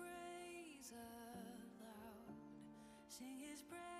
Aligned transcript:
praise 0.00 0.92
aloud, 0.92 2.36
sing 3.08 3.38
his 3.40 3.62
praise. 3.62 3.99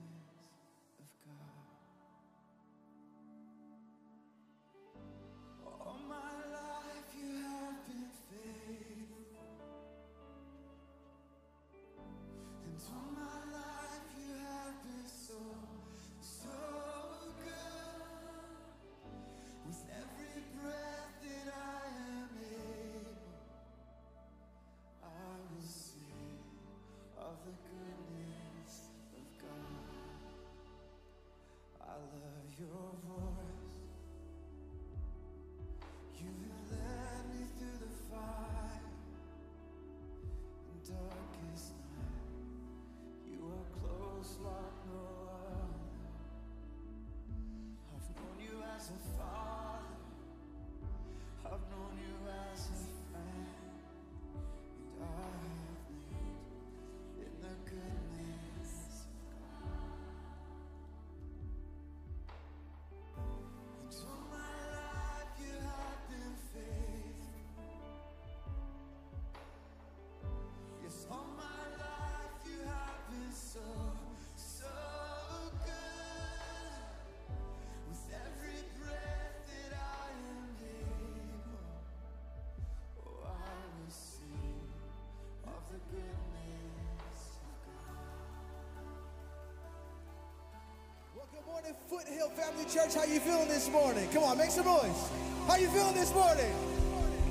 morning, 91.61 91.79
Foothill 91.89 92.29
Family 92.29 92.65
Church. 92.65 92.95
How 92.95 93.03
you 93.03 93.19
feeling 93.19 93.47
this 93.47 93.69
morning? 93.69 94.09
Come 94.11 94.23
on, 94.23 94.37
make 94.37 94.49
some 94.49 94.65
noise. 94.65 95.09
How 95.47 95.57
you 95.57 95.67
feeling 95.69 95.93
this 95.93 96.13
morning? 96.13 96.51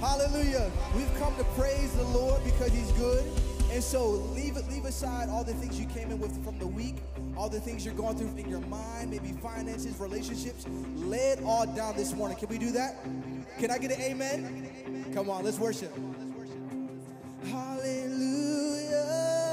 Hallelujah. 0.01 0.71
We've 0.97 1.13
come 1.19 1.35
to 1.37 1.45
praise 1.59 1.93
the 1.93 2.05
Lord 2.05 2.43
because 2.45 2.71
he's 2.73 2.93
good. 2.93 3.25
And 3.73 3.83
so 3.83 4.07
leave 4.35 4.57
it, 4.57 4.69
leave 4.69 4.85
aside 4.85 5.29
all 5.29 5.45
the 5.45 5.55
things 5.55 5.81
you 5.81 5.87
came 5.87 6.11
in 6.11 6.19
with 6.19 6.45
from 6.45 6.59
the 6.59 6.67
week, 6.67 6.97
all 7.37 7.49
the 7.49 7.61
things 7.61 7.85
you're 7.85 7.95
going 7.95 8.17
through 8.17 8.37
in 8.37 8.49
your 8.49 8.61
mind, 8.61 9.11
maybe 9.11 9.33
finances, 9.33 9.99
relationships. 9.99 10.67
Lay 10.97 11.31
it 11.31 11.43
all 11.45 11.67
down 11.67 11.97
this 11.97 12.13
morning. 12.15 12.37
Can 12.37 12.49
we 12.49 12.59
do 12.59 12.73
that? 12.73 12.97
Can 13.59 13.71
I 13.71 13.79
get 13.79 13.93
an 13.93 14.01
amen? 14.01 15.11
Come 15.15 15.31
on, 15.31 15.45
let's 15.45 15.59
worship. 15.59 15.93
Hallelujah. 17.45 18.99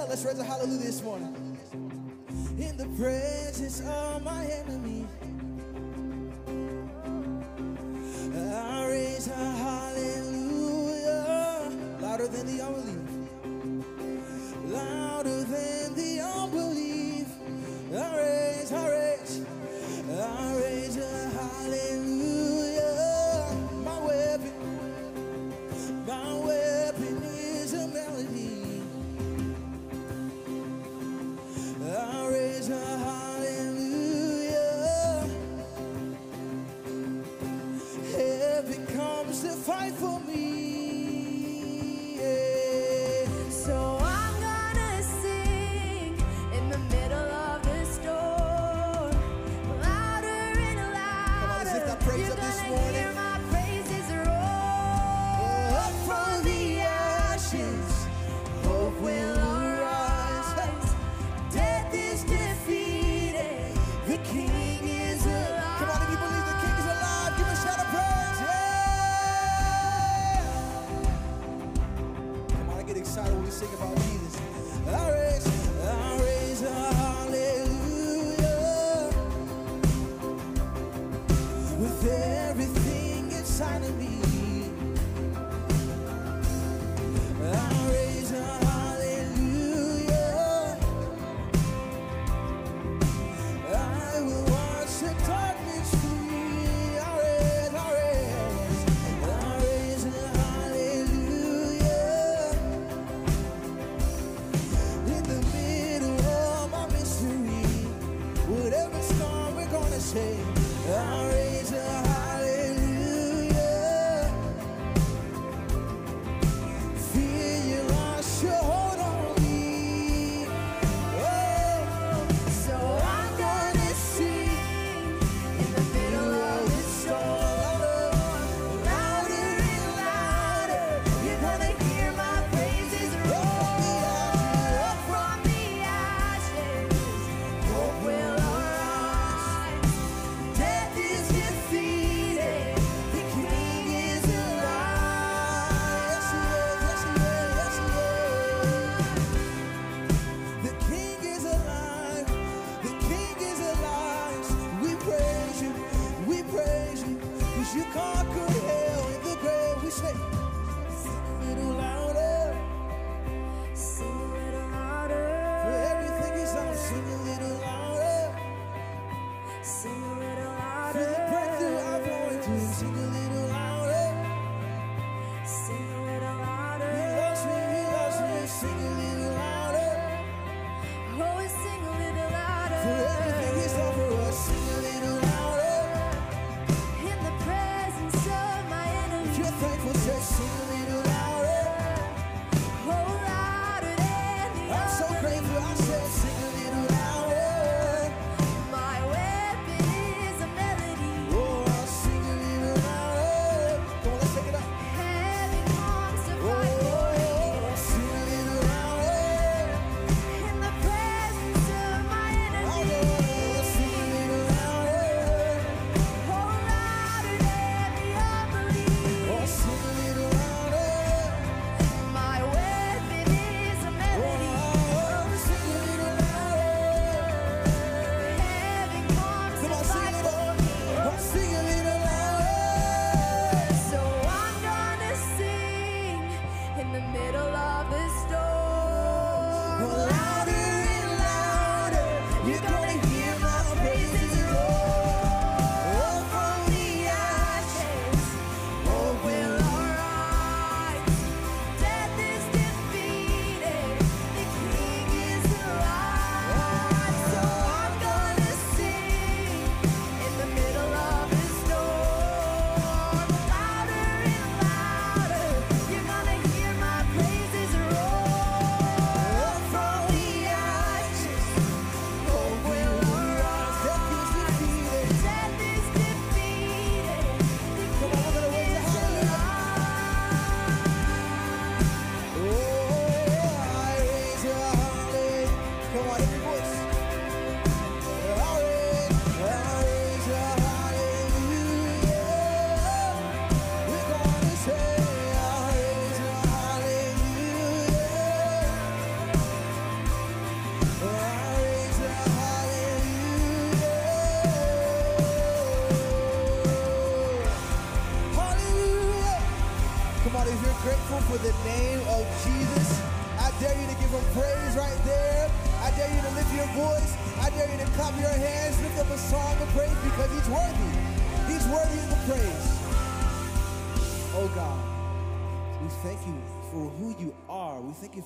Let's 0.09 0.24
raise 0.24 0.40
a 0.40 0.44
hallelujah 0.44 0.80
this 0.80 1.04
morning 1.04 1.47
in 2.57 2.75
the 2.75 2.88
presence 2.97 3.81
of 3.81 4.23
my 4.23 4.45
enemies. 4.45 5.27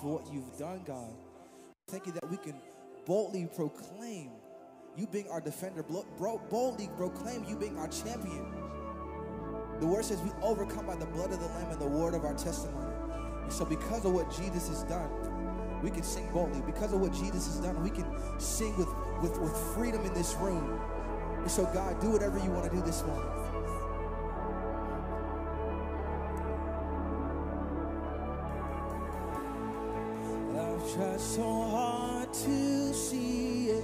for 0.02 0.20
what 0.20 0.34
you've 0.34 0.58
done, 0.58 0.82
God. 0.86 1.14
Thank 1.88 2.08
you 2.08 2.12
that 2.14 2.30
we 2.30 2.38
can 2.38 2.56
boldly 3.06 3.48
proclaim 3.56 4.32
you 4.98 5.08
being 5.08 5.30
our 5.30 5.40
defender, 5.40 5.84
boldly 5.84 6.90
proclaim 6.98 7.46
you 7.46 7.56
being 7.56 7.78
our 7.78 7.88
champion. 7.88 8.46
The 9.80 9.88
word 9.88 10.06
says 10.06 10.22
we 10.22 10.32
overcome 10.42 10.88
by 10.88 10.96
the 10.96 11.06
blood 11.06 11.32
of 11.32 11.40
the 11.40 11.48
Lamb 11.48 11.72
and 11.72 11.80
the 11.80 11.88
word 11.88 12.14
of 12.14 12.26
our 12.26 12.34
testimony. 12.34 12.94
And 13.44 13.54
so, 13.54 13.66
because 13.66 14.06
of 14.06 14.14
what 14.14 14.30
Jesus 14.32 14.68
has 14.68 14.84
done, 14.84 15.10
we 15.82 15.90
can 15.90 16.04
sing 16.04 16.30
boldly. 16.32 16.62
Because 16.62 16.94
of 16.94 17.02
what 17.02 17.14
Jesus 17.14 17.48
has 17.48 17.60
done, 17.60 17.82
we 17.84 17.90
can 17.90 18.06
sing 18.40 18.76
with, 18.78 18.90
with, 19.22 19.40
with 19.40 19.56
freedom 19.76 20.02
in 20.06 20.14
this 20.14 20.36
room. 20.36 20.80
And 21.38 21.50
so, 21.50 21.66
God, 21.66 22.00
do 22.00 22.10
whatever 22.12 22.38
you 22.38 22.52
want 22.52 22.70
to 22.70 22.76
do 22.76 22.82
this 22.84 23.04
morning. 23.04 23.41
Tried 31.02 31.20
so 31.20 31.42
hard 31.42 32.32
to 32.32 32.94
see 32.94 33.70
it. 33.70 33.84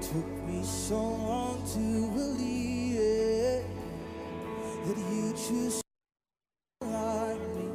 Took 0.00 0.28
me 0.46 0.62
so 0.62 0.94
long 0.94 1.60
to 1.74 2.08
believe 2.14 2.96
it. 2.96 3.64
That 4.86 4.98
you 5.10 5.32
choose 5.32 5.82
like 6.80 7.40
me 7.56 7.68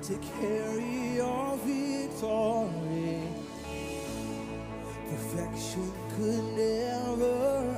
to 0.00 0.14
carry 0.40 1.16
your 1.16 1.58
victory. 1.58 3.20
Perfection 5.10 5.92
could 6.16 6.44
never. 6.56 7.75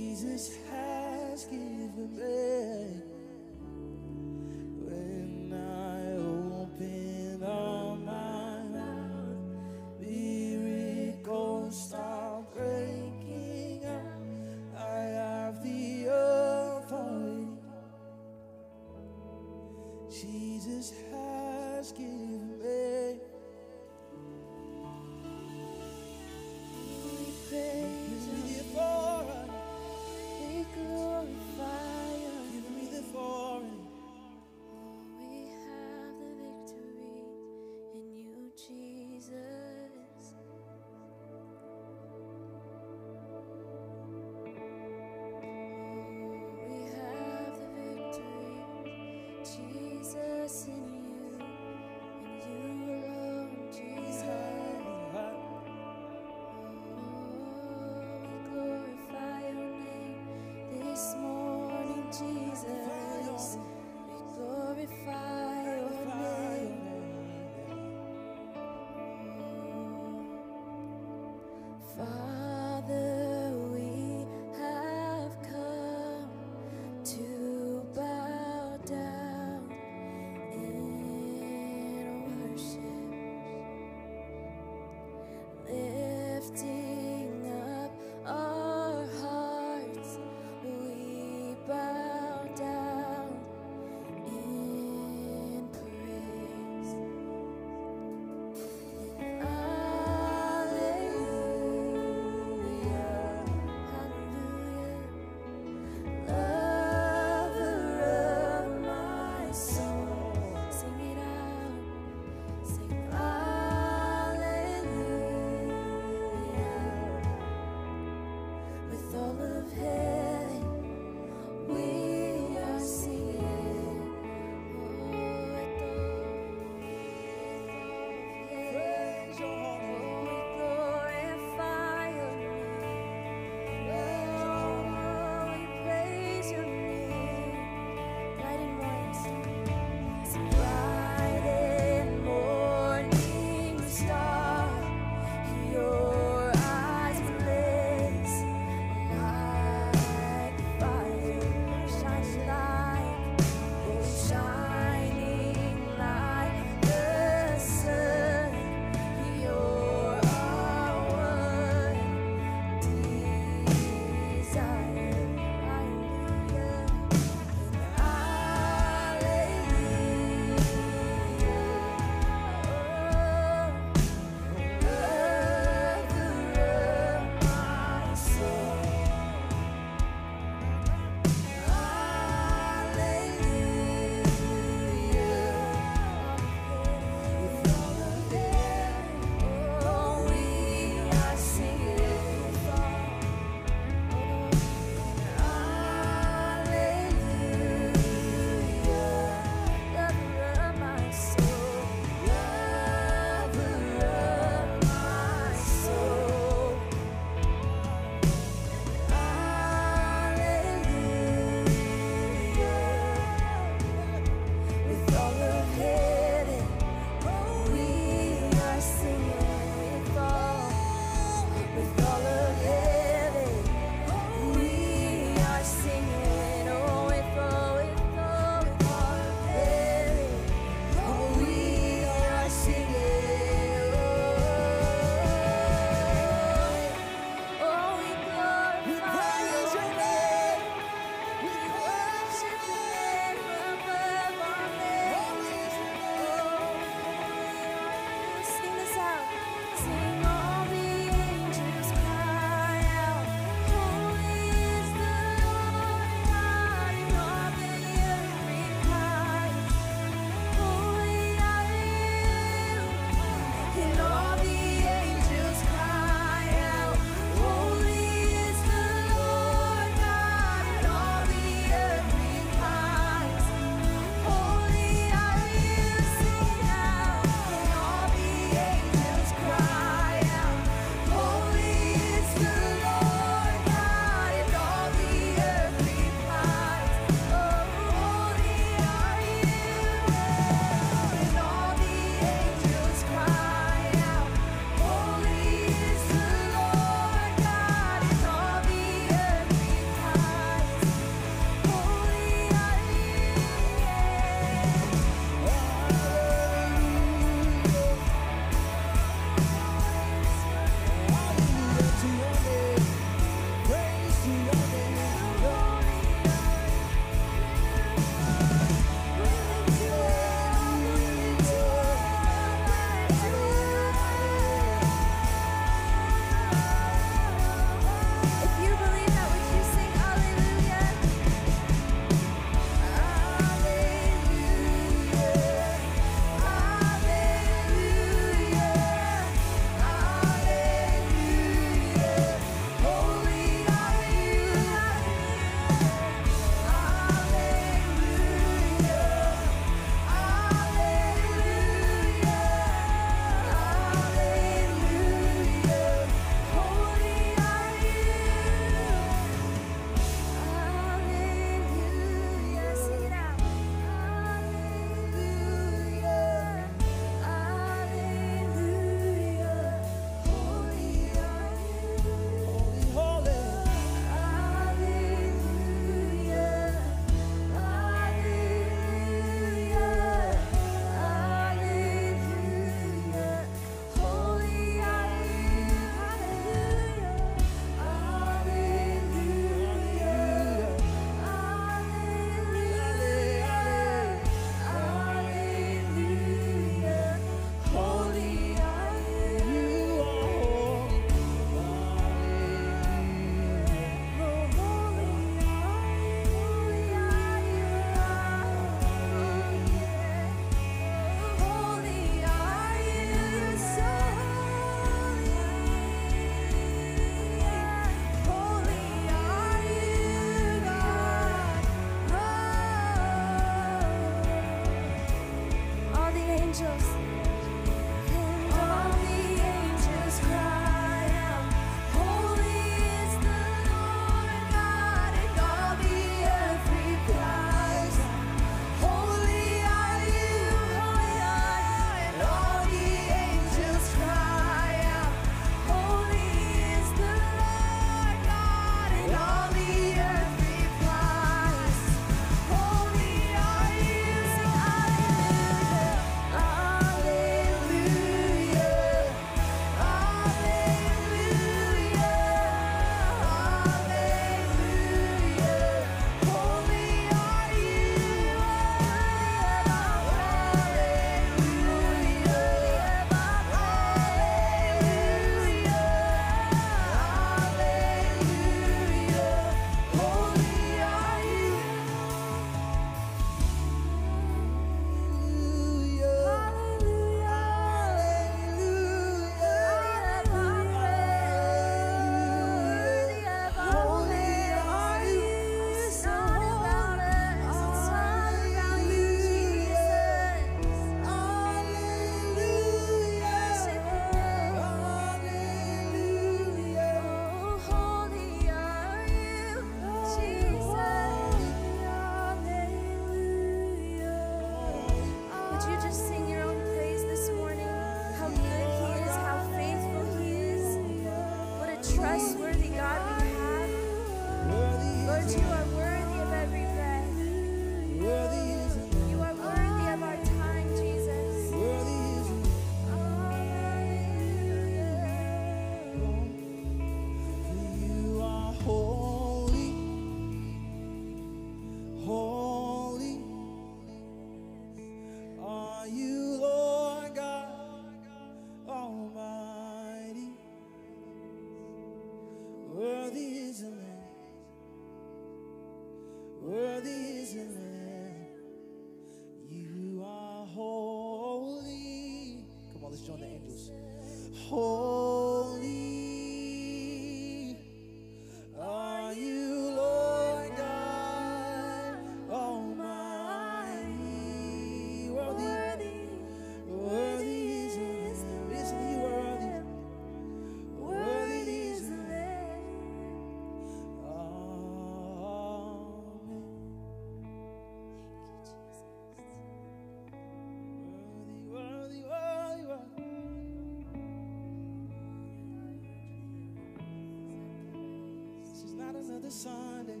Is 599.24 599.46
not 599.46 599.86
another 599.86 600.00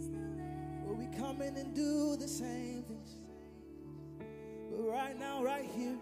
Sunday 0.00 0.48
where 0.84 0.94
we 0.94 1.06
come 1.16 1.42
in 1.42 1.56
and 1.56 1.74
do 1.74 2.16
the 2.16 2.28
same 2.28 2.84
things. 2.84 3.16
But 4.70 4.82
right 4.82 5.18
now, 5.18 5.42
right 5.42 5.68
here, 5.76 5.98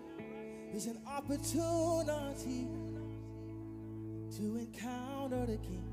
is 0.72 0.86
an 0.86 1.00
opportunity 1.06 2.68
to 4.36 4.56
encounter 4.56 5.46
the 5.46 5.56
King. 5.56 5.90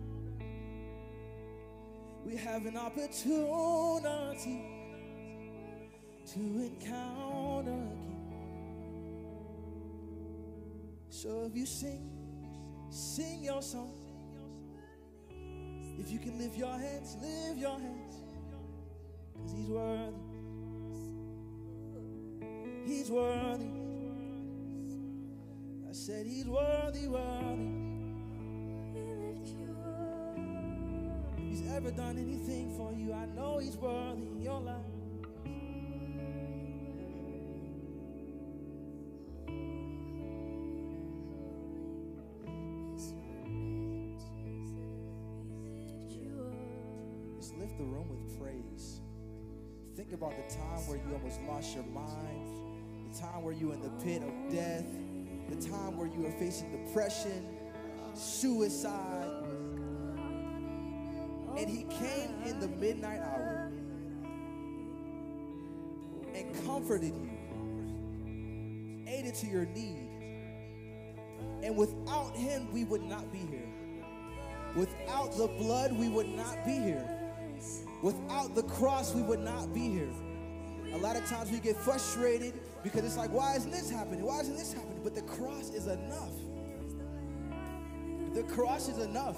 We 2.25 2.35
have 2.35 2.65
an 2.65 2.77
opportunity 2.77 4.61
to 6.33 6.39
encounter 6.39 7.71
a 7.71 7.95
king. 7.95 8.17
So 11.09 11.45
if 11.49 11.55
you 11.55 11.65
sing, 11.65 12.11
sing 12.89 13.45
your 13.45 13.61
song. 13.61 14.06
If 16.07 16.13
you 16.13 16.19
can 16.19 16.39
lift 16.39 16.57
your 16.57 16.71
hands, 16.71 17.17
lift 17.21 17.57
your 17.59 17.77
hands. 17.77 18.15
Because 19.33 19.51
he's 19.51 19.67
worthy. 19.67 20.15
He's 22.85 23.11
worthy. 23.11 23.65
I 25.85 25.91
said 25.91 26.25
he's 26.25 26.45
worthy, 26.45 27.09
worthy. 27.09 27.67
He's 31.49 31.69
ever 31.73 31.91
done 31.91 32.17
anything 32.17 32.73
for 32.77 32.93
you, 32.93 33.11
I 33.11 33.25
know 33.25 33.57
he's 33.57 33.75
worthy 33.75 34.27
in 34.27 34.41
your 34.41 34.61
life. 34.61 34.96
About 50.17 50.33
the 50.35 50.55
time 50.55 50.79
where 50.87 50.97
you 50.97 51.13
almost 51.13 51.39
lost 51.47 51.75
your 51.75 51.83
mind, 51.85 53.11
the 53.11 53.19
time 53.19 53.43
where 53.43 53.53
you 53.53 53.67
were 53.67 53.75
in 53.75 53.81
the 53.81 53.89
pit 54.03 54.23
of 54.23 54.31
death, 54.51 54.85
the 55.47 55.55
time 55.69 55.95
where 55.95 56.07
you 56.07 56.21
were 56.21 56.31
facing 56.31 56.71
depression, 56.71 57.45
suicide. 58.15 59.29
And 61.55 61.69
he 61.69 61.83
came 61.83 62.41
in 62.45 62.59
the 62.59 62.67
midnight 62.67 63.19
hour 63.19 63.71
and 66.33 66.65
comforted 66.65 67.13
you, 67.13 67.29
aided 69.07 69.35
to 69.35 69.47
your 69.47 69.65
need. 69.67 70.09
And 71.61 71.77
without 71.77 72.35
him, 72.35 72.71
we 72.71 72.85
would 72.85 73.03
not 73.03 73.31
be 73.31 73.39
here. 73.39 73.69
Without 74.75 75.37
the 75.37 75.47
blood, 75.47 75.93
we 75.93 76.09
would 76.09 76.29
not 76.29 76.65
be 76.65 76.73
here. 76.73 77.16
Without 78.01 78.55
the 78.55 78.63
cross, 78.63 79.13
we 79.13 79.21
would 79.21 79.39
not 79.39 79.73
be 79.73 79.89
here. 79.89 80.09
A 80.93 80.97
lot 80.97 81.15
of 81.15 81.25
times 81.25 81.51
we 81.51 81.59
get 81.59 81.75
frustrated 81.75 82.53
because 82.83 83.03
it's 83.03 83.17
like, 83.17 83.31
why 83.31 83.55
isn't 83.55 83.71
this 83.71 83.89
happening? 83.89 84.23
Why 84.23 84.39
isn't 84.41 84.55
this 84.55 84.73
happening? 84.73 85.01
But 85.03 85.15
the 85.15 85.23
cross 85.23 85.69
is 85.71 85.87
enough. 85.87 86.33
The 88.33 88.43
cross 88.43 88.87
is 88.87 88.99
enough. 88.99 89.37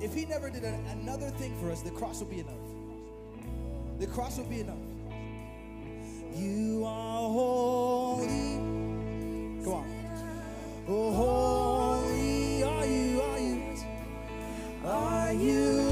If 0.00 0.14
he 0.14 0.26
never 0.26 0.50
did 0.50 0.64
another 0.64 1.30
thing 1.30 1.56
for 1.60 1.70
us, 1.70 1.82
the 1.82 1.90
cross 1.90 2.20
will 2.20 2.26
be 2.26 2.40
enough. 2.40 2.54
The 3.98 4.06
cross 4.08 4.38
will 4.38 4.46
be 4.46 4.60
enough. 4.60 4.76
You 6.34 6.84
are 6.84 7.28
holy. 7.30 8.56
Come 9.64 9.72
on. 9.72 9.86
Oh, 10.88 11.12
holy 11.12 12.64
are 12.64 12.86
you, 12.86 13.22
are 13.22 13.38
you? 13.38 13.76
Are 14.84 15.32
you 15.32 15.91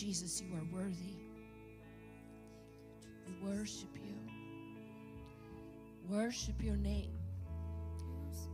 Jesus, 0.00 0.40
you 0.40 0.48
are 0.54 0.64
worthy. 0.72 1.18
We 3.26 3.34
worship 3.46 3.94
you. 3.94 4.14
Worship 6.08 6.54
your 6.62 6.76
name. 6.76 7.12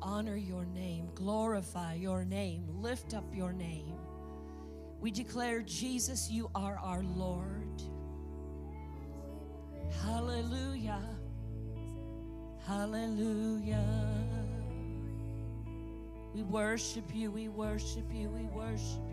Honor 0.03 0.35
your 0.35 0.65
name. 0.65 1.09
Glorify 1.15 1.95
your 1.95 2.25
name. 2.25 2.67
Lift 2.83 3.15
up 3.15 3.33
your 3.33 3.53
name. 3.53 3.95
We 5.01 5.13
declare, 5.13 5.63
Jesus, 5.63 6.29
you 6.29 6.51
are 6.57 6.81
our 6.83 7.05
Lord. 7.15 7.81
Hallelujah. 10.03 11.05
Hallelujah. 12.67 13.87
We 16.35 16.43
worship 16.43 17.15
you, 17.15 17.31
we 17.31 17.47
worship 17.47 18.13
you, 18.13 18.31
we 18.31 18.47
worship. 18.47 19.06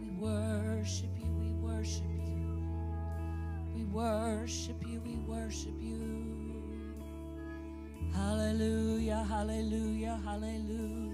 We 0.00 0.08
worship 0.18 1.10
you, 1.18 1.30
we 1.38 1.52
worship 1.66 2.04
you. 2.26 2.62
We 3.74 3.84
worship 3.84 4.82
you, 4.86 5.00
we 5.04 5.16
worship 5.16 5.74
you. 5.80 6.94
Hallelujah, 8.14 9.24
hallelujah, 9.28 10.20
hallelujah. 10.24 11.09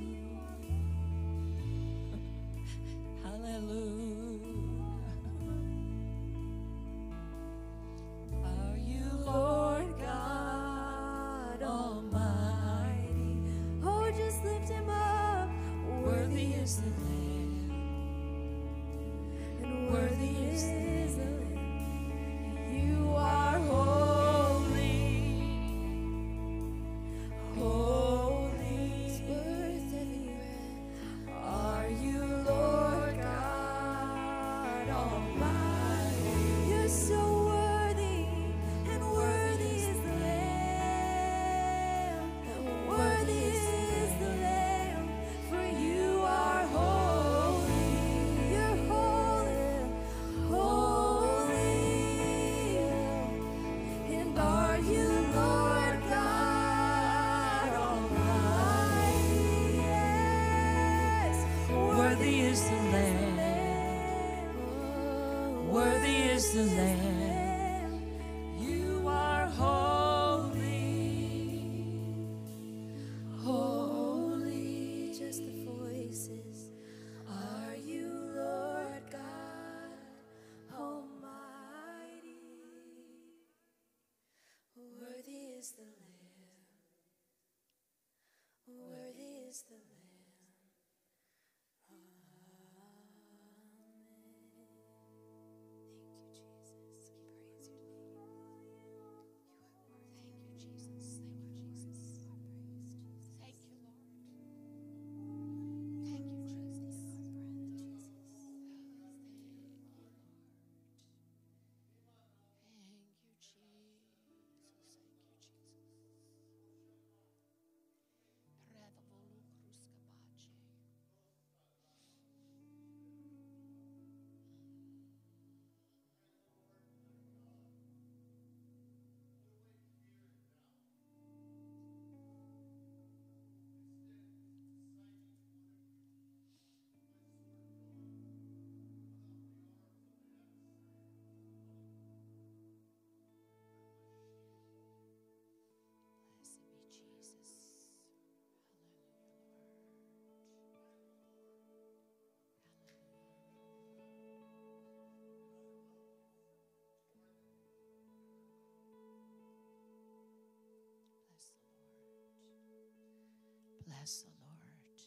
Bless 164.07 164.23
the 164.23 164.31
Lord. 164.39 165.01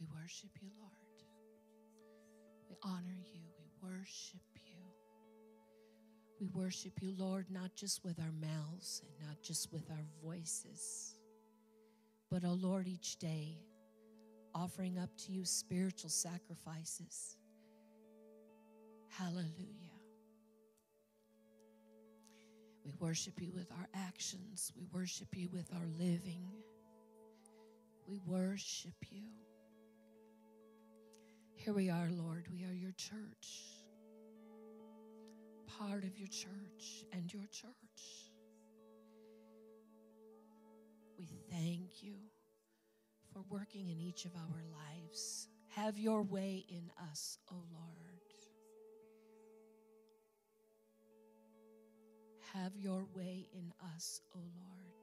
We 0.00 0.06
worship 0.18 0.48
you, 0.62 0.70
Lord. 0.78 1.24
We 2.70 2.76
honor 2.82 3.18
you. 3.34 3.42
We 3.58 3.86
worship 3.86 4.40
you. 4.64 4.80
We 6.40 6.46
worship 6.46 7.02
you, 7.02 7.12
Lord, 7.18 7.50
not 7.50 7.76
just 7.76 8.02
with 8.02 8.18
our 8.18 8.32
mouths 8.40 9.02
and 9.04 9.28
not 9.28 9.42
just 9.42 9.70
with 9.70 9.90
our 9.90 10.06
voices, 10.24 11.16
but, 12.30 12.42
oh 12.46 12.54
Lord, 12.54 12.88
each 12.88 13.18
day 13.18 13.58
offering 14.54 14.96
up 14.96 15.10
to 15.18 15.32
you 15.32 15.44
spiritual 15.44 16.08
sacrifices. 16.08 17.36
Hallelujah. 19.10 19.98
We 22.86 22.94
worship 22.98 23.34
you 23.38 23.52
with 23.54 23.70
our 23.72 23.88
actions, 23.92 24.72
we 24.74 24.86
worship 24.98 25.36
you 25.36 25.50
with 25.52 25.70
our 25.74 25.86
living. 25.98 26.40
We 28.10 28.18
worship 28.26 28.96
you. 29.10 29.22
Here 31.54 31.72
we 31.72 31.90
are, 31.90 32.08
Lord. 32.10 32.48
We 32.50 32.64
are 32.64 32.74
your 32.74 32.92
church 32.92 33.80
part 35.80 36.04
of 36.04 36.18
your 36.18 36.28
church 36.28 37.06
and 37.12 37.32
your 37.32 37.46
church. 37.50 37.72
We 41.18 41.26
thank 41.50 42.02
you 42.02 42.16
for 43.32 43.42
working 43.48 43.88
in 43.88 43.98
each 43.98 44.26
of 44.26 44.32
our 44.34 44.62
lives. 44.72 45.48
Have 45.68 45.96
your 45.96 46.22
way 46.22 46.66
in 46.68 46.90
us, 47.10 47.38
O 47.50 47.54
Lord. 47.54 47.96
Have 52.52 52.76
your 52.76 53.06
way 53.14 53.48
in 53.54 53.72
us, 53.94 54.20
O 54.34 54.38
Lord. 54.38 54.99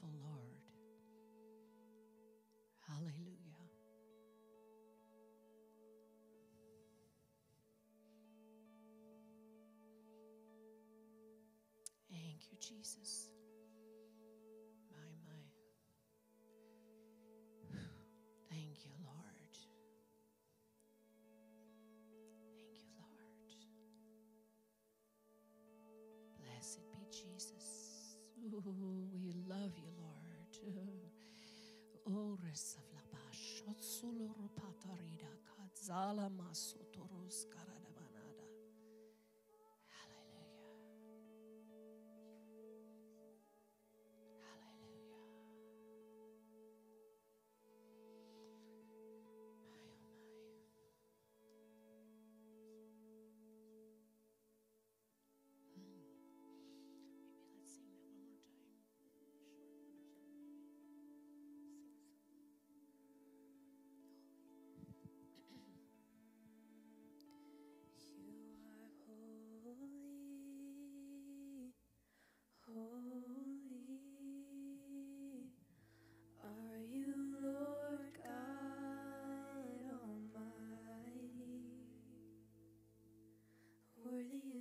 merciful 0.00 0.10
Lord. 0.22 0.62
Hallelujah. 2.88 3.68
Thank 12.10 12.50
you, 12.50 12.58
Jesus. 12.60 13.28
My, 14.90 14.98
my. 15.26 15.42
Thank 18.50 18.84
you, 18.84 18.92
Lord. 19.04 19.52
Thank 22.56 22.80
you, 22.82 22.90
Lord. 22.98 23.28
Blessed 26.40 26.80
be 26.92 27.06
Jesus. 27.10 28.16
Ooh, 28.44 29.08
we 29.24 29.34
love 29.48 29.72
you, 29.78 29.89
Lord. 30.66 31.10
Oh, 32.06 32.36
otsulur 33.70 34.48
patarida, 34.54 35.30
kadzala 35.44 36.28
masotoros 36.28 37.46
karadabanada. 37.52 37.99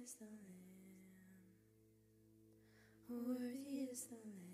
Is 0.09 0.15
the 0.15 0.25
Lamb. 0.25 0.57
Worthy 3.09 3.89
is 3.91 4.05
the 4.05 4.15
Lamb. 4.15 4.48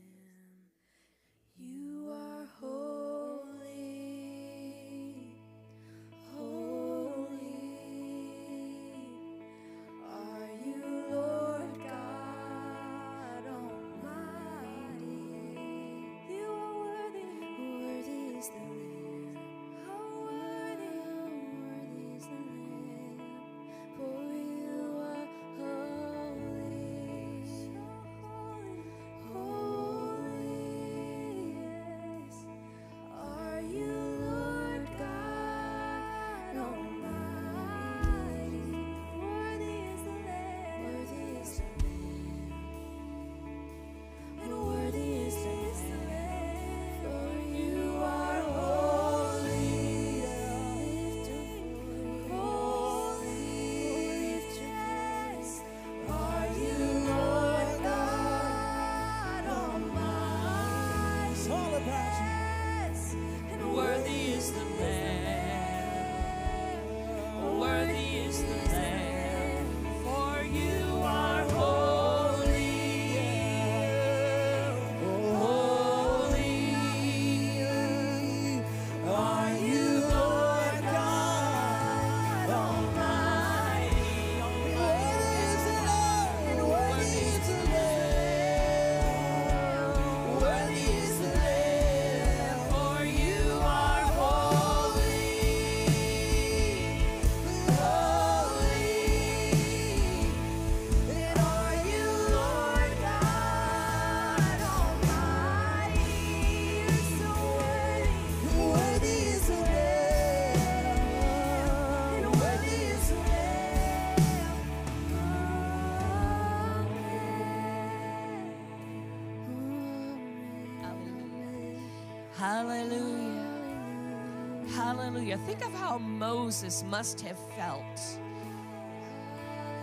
Moses 126.56 126.86
must 126.90 127.20
have 127.20 127.38
felt 127.58 128.00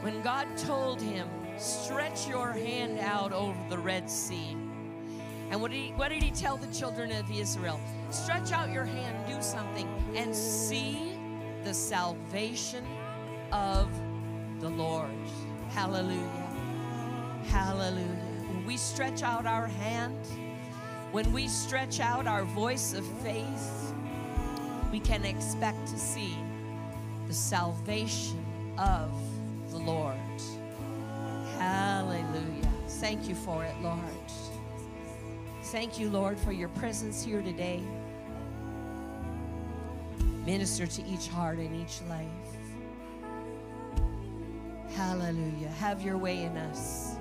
when 0.00 0.22
God 0.22 0.48
told 0.56 1.02
him, 1.02 1.28
Stretch 1.58 2.26
your 2.26 2.52
hand 2.52 2.98
out 2.98 3.30
over 3.30 3.58
the 3.68 3.76
Red 3.76 4.08
Sea. 4.08 4.56
And 5.50 5.60
what 5.60 5.70
did, 5.70 5.76
he, 5.76 5.90
what 5.90 6.08
did 6.08 6.22
he 6.22 6.30
tell 6.30 6.56
the 6.56 6.72
children 6.72 7.12
of 7.12 7.30
Israel? 7.30 7.78
Stretch 8.08 8.52
out 8.52 8.72
your 8.72 8.86
hand, 8.86 9.18
do 9.28 9.42
something, 9.42 9.86
and 10.16 10.34
see 10.34 11.12
the 11.62 11.74
salvation 11.74 12.86
of 13.52 13.90
the 14.60 14.70
Lord. 14.70 15.10
Hallelujah. 15.72 16.46
Hallelujah. 17.48 18.06
When 18.48 18.64
we 18.64 18.78
stretch 18.78 19.22
out 19.22 19.44
our 19.44 19.66
hand, 19.66 20.26
when 21.10 21.34
we 21.34 21.48
stretch 21.48 22.00
out 22.00 22.26
our 22.26 22.44
voice 22.44 22.94
of 22.94 23.04
faith, 23.20 23.92
we 24.90 25.00
can 25.00 25.26
expect 25.26 25.86
to 25.88 25.98
see 25.98 26.36
the 27.32 27.38
salvation 27.38 28.44
of 28.76 29.10
the 29.70 29.78
Lord. 29.78 30.18
Hallelujah. 31.56 32.70
Thank 33.00 33.26
you 33.26 33.34
for 33.34 33.64
it, 33.64 33.74
Lord. 33.80 33.98
Thank 35.62 35.98
you, 35.98 36.10
Lord, 36.10 36.38
for 36.38 36.52
your 36.52 36.68
presence 36.68 37.24
here 37.24 37.40
today. 37.40 37.80
Minister 40.44 40.86
to 40.86 41.02
each 41.06 41.28
heart 41.28 41.56
and 41.56 41.74
each 41.74 42.02
life. 42.06 42.28
Hallelujah. 44.94 45.68
Have 45.78 46.02
your 46.02 46.18
way 46.18 46.42
in 46.42 46.54
us. 46.58 47.16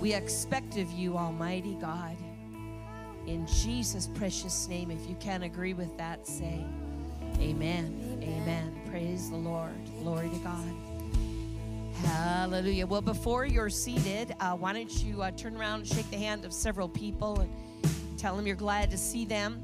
We 0.00 0.14
expect 0.14 0.78
of 0.78 0.90
you, 0.92 1.18
Almighty 1.18 1.74
God. 1.74 2.16
In 3.26 3.46
Jesus' 3.46 4.06
precious 4.14 4.66
name, 4.66 4.90
if 4.90 5.06
you 5.06 5.16
can 5.16 5.42
agree 5.42 5.74
with 5.74 5.94
that, 5.98 6.26
say 6.26 6.64
amen. 7.38 8.18
Amen. 8.22 8.75
Praise 8.96 9.28
the 9.28 9.36
Lord. 9.36 9.74
Glory 10.00 10.30
to 10.30 10.38
God. 10.38 10.64
Hallelujah. 12.02 12.86
Well, 12.86 13.02
before 13.02 13.44
you're 13.44 13.68
seated, 13.68 14.34
uh, 14.40 14.56
why 14.56 14.72
don't 14.72 15.04
you 15.04 15.20
uh, 15.20 15.32
turn 15.32 15.54
around 15.54 15.80
and 15.80 15.86
shake 15.86 16.10
the 16.10 16.16
hand 16.16 16.46
of 16.46 16.52
several 16.54 16.88
people 16.88 17.40
and 17.40 17.50
tell 18.16 18.34
them 18.34 18.46
you're 18.46 18.56
glad 18.56 18.90
to 18.92 18.96
see 18.96 19.26
them. 19.26 19.62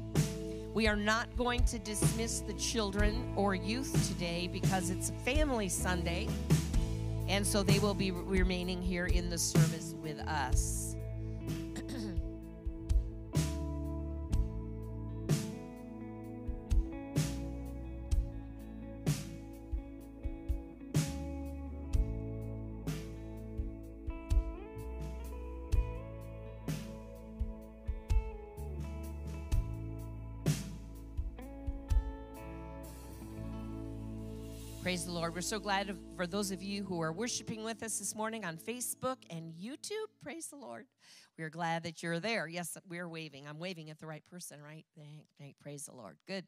We 0.75 0.87
are 0.87 0.95
not 0.95 1.35
going 1.35 1.63
to 1.63 1.79
dismiss 1.79 2.41
the 2.41 2.53
children 2.53 3.27
or 3.35 3.55
youth 3.55 4.07
today 4.07 4.47
because 4.53 4.91
it's 4.91 5.09
a 5.09 5.13
Family 5.13 5.67
Sunday, 5.67 6.27
and 7.27 7.43
so 7.43 7.63
they 7.63 7.79
will 7.79 7.95
be 7.95 8.11
remaining 8.11 8.83
here 8.83 9.07
in 9.07 9.31
the 9.31 9.37
service 9.39 9.95
with 10.03 10.19
us. 10.27 10.82
Lord. 35.23 35.35
We're 35.35 35.41
so 35.41 35.57
glad 35.57 35.95
for 36.17 36.27
those 36.27 36.51
of 36.51 36.61
you 36.61 36.83
who 36.83 37.01
are 37.01 37.13
worshiping 37.13 37.63
with 37.63 37.81
us 37.81 37.97
this 37.97 38.13
morning 38.13 38.43
on 38.43 38.57
Facebook 38.57 39.15
and 39.29 39.53
YouTube. 39.53 40.09
Praise 40.21 40.47
the 40.47 40.57
Lord. 40.57 40.85
We 41.37 41.45
are 41.45 41.49
glad 41.49 41.83
that 41.83 42.03
you're 42.03 42.19
there. 42.19 42.45
Yes, 42.45 42.77
we're 42.89 43.07
waving. 43.07 43.47
I'm 43.47 43.57
waving 43.57 43.89
at 43.89 43.99
the 43.99 44.05
right 44.05 44.21
person, 44.29 44.61
right? 44.61 44.83
Thank, 44.97 45.23
thank, 45.39 45.57
praise 45.61 45.85
the 45.85 45.93
Lord. 45.93 46.17
Good. 46.27 46.43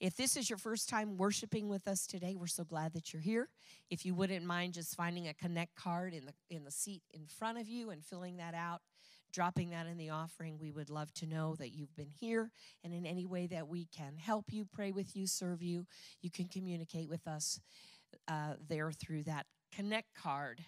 If 0.00 0.16
this 0.16 0.38
is 0.38 0.48
your 0.48 0.56
first 0.56 0.88
time 0.88 1.18
worshiping 1.18 1.68
with 1.68 1.86
us 1.86 2.06
today, 2.06 2.34
we're 2.34 2.46
so 2.46 2.64
glad 2.64 2.94
that 2.94 3.12
you're 3.12 3.20
here. 3.20 3.50
If 3.90 4.06
you 4.06 4.14
wouldn't 4.14 4.46
mind 4.46 4.72
just 4.72 4.96
finding 4.96 5.28
a 5.28 5.34
connect 5.34 5.74
card 5.74 6.14
in 6.14 6.24
the 6.24 6.32
in 6.48 6.64
the 6.64 6.70
seat 6.70 7.02
in 7.12 7.26
front 7.26 7.58
of 7.58 7.68
you 7.68 7.90
and 7.90 8.02
filling 8.02 8.38
that 8.38 8.54
out, 8.54 8.80
dropping 9.36 9.68
that 9.68 9.86
in 9.86 9.98
the 9.98 10.08
offering, 10.08 10.58
we 10.58 10.72
would 10.72 10.88
love 10.88 11.12
to 11.12 11.26
know 11.26 11.54
that 11.56 11.68
you've 11.68 11.94
been 11.94 12.08
here 12.08 12.50
and 12.82 12.94
in 12.94 13.04
any 13.04 13.26
way 13.26 13.46
that 13.46 13.68
we 13.68 13.84
can 13.94 14.16
help 14.16 14.46
you, 14.48 14.64
pray 14.64 14.92
with 14.92 15.14
you, 15.14 15.26
serve 15.26 15.62
you, 15.62 15.84
you 16.22 16.30
can 16.30 16.48
communicate 16.48 17.06
with 17.06 17.28
us 17.28 17.60
uh, 18.28 18.54
there 18.66 18.90
through 18.92 19.22
that 19.22 19.44
connect 19.74 20.14
card. 20.14 20.64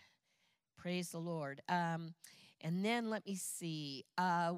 Praise 0.76 1.08
the 1.08 1.18
Lord. 1.18 1.62
Um, 1.66 2.12
and 2.60 2.84
then 2.84 3.08
let 3.08 3.24
me 3.24 3.36
see. 3.36 4.04
Uh, 4.18 4.56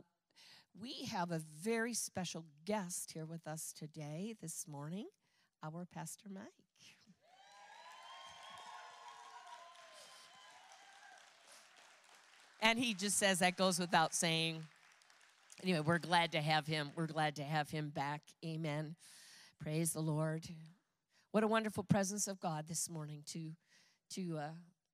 we 0.76 1.04
have 1.12 1.30
a 1.30 1.40
very 1.62 1.94
special 1.94 2.46
guest 2.64 3.12
here 3.12 3.26
with 3.26 3.46
us 3.46 3.72
today, 3.72 4.34
this 4.42 4.66
morning, 4.66 5.06
our 5.62 5.86
Pastor 5.94 6.26
Mike. 6.28 6.59
And 12.62 12.78
he 12.78 12.94
just 12.94 13.16
says 13.16 13.38
that 13.38 13.56
goes 13.56 13.78
without 13.78 14.14
saying. 14.14 14.62
Anyway, 15.62 15.80
we're 15.80 15.98
glad 15.98 16.32
to 16.32 16.40
have 16.40 16.66
him. 16.66 16.90
We're 16.94 17.06
glad 17.06 17.36
to 17.36 17.42
have 17.42 17.70
him 17.70 17.90
back. 17.90 18.22
Amen. 18.44 18.96
Praise 19.60 19.92
the 19.92 20.00
Lord. 20.00 20.46
What 21.32 21.42
a 21.42 21.48
wonderful 21.48 21.84
presence 21.84 22.26
of 22.26 22.40
God 22.40 22.66
this 22.66 22.90
morning 22.90 23.22
to 23.28 23.52
to 24.14 24.38
uh, 24.38 24.48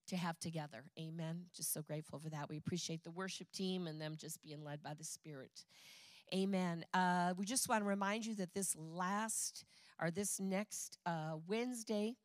to 0.09 0.17
have 0.17 0.39
together. 0.39 0.85
Amen. 0.99 1.47
Just 1.55 1.73
so 1.73 1.83
grateful 1.83 2.19
for 2.19 2.29
that. 2.31 2.49
We 2.49 2.57
appreciate 2.57 3.03
the 3.03 3.11
worship 3.11 3.51
team 3.53 3.87
and 3.87 4.01
them 4.01 4.15
just 4.17 4.43
being 4.43 4.63
led 4.63 4.83
by 4.83 4.95
the 4.95 5.05
Spirit. 5.05 5.65
Amen. 6.35 6.85
Uh, 6.93 7.35
we 7.37 7.45
just 7.45 7.69
want 7.69 7.83
to 7.83 7.89
remind 7.89 8.27
you 8.27 8.35
that 8.37 8.53
this 8.55 8.75
last 8.77 9.65
or 10.01 10.11
this 10.11 10.41
next 10.41 10.99
uh, 11.07 11.37
Wednesday 11.47 12.17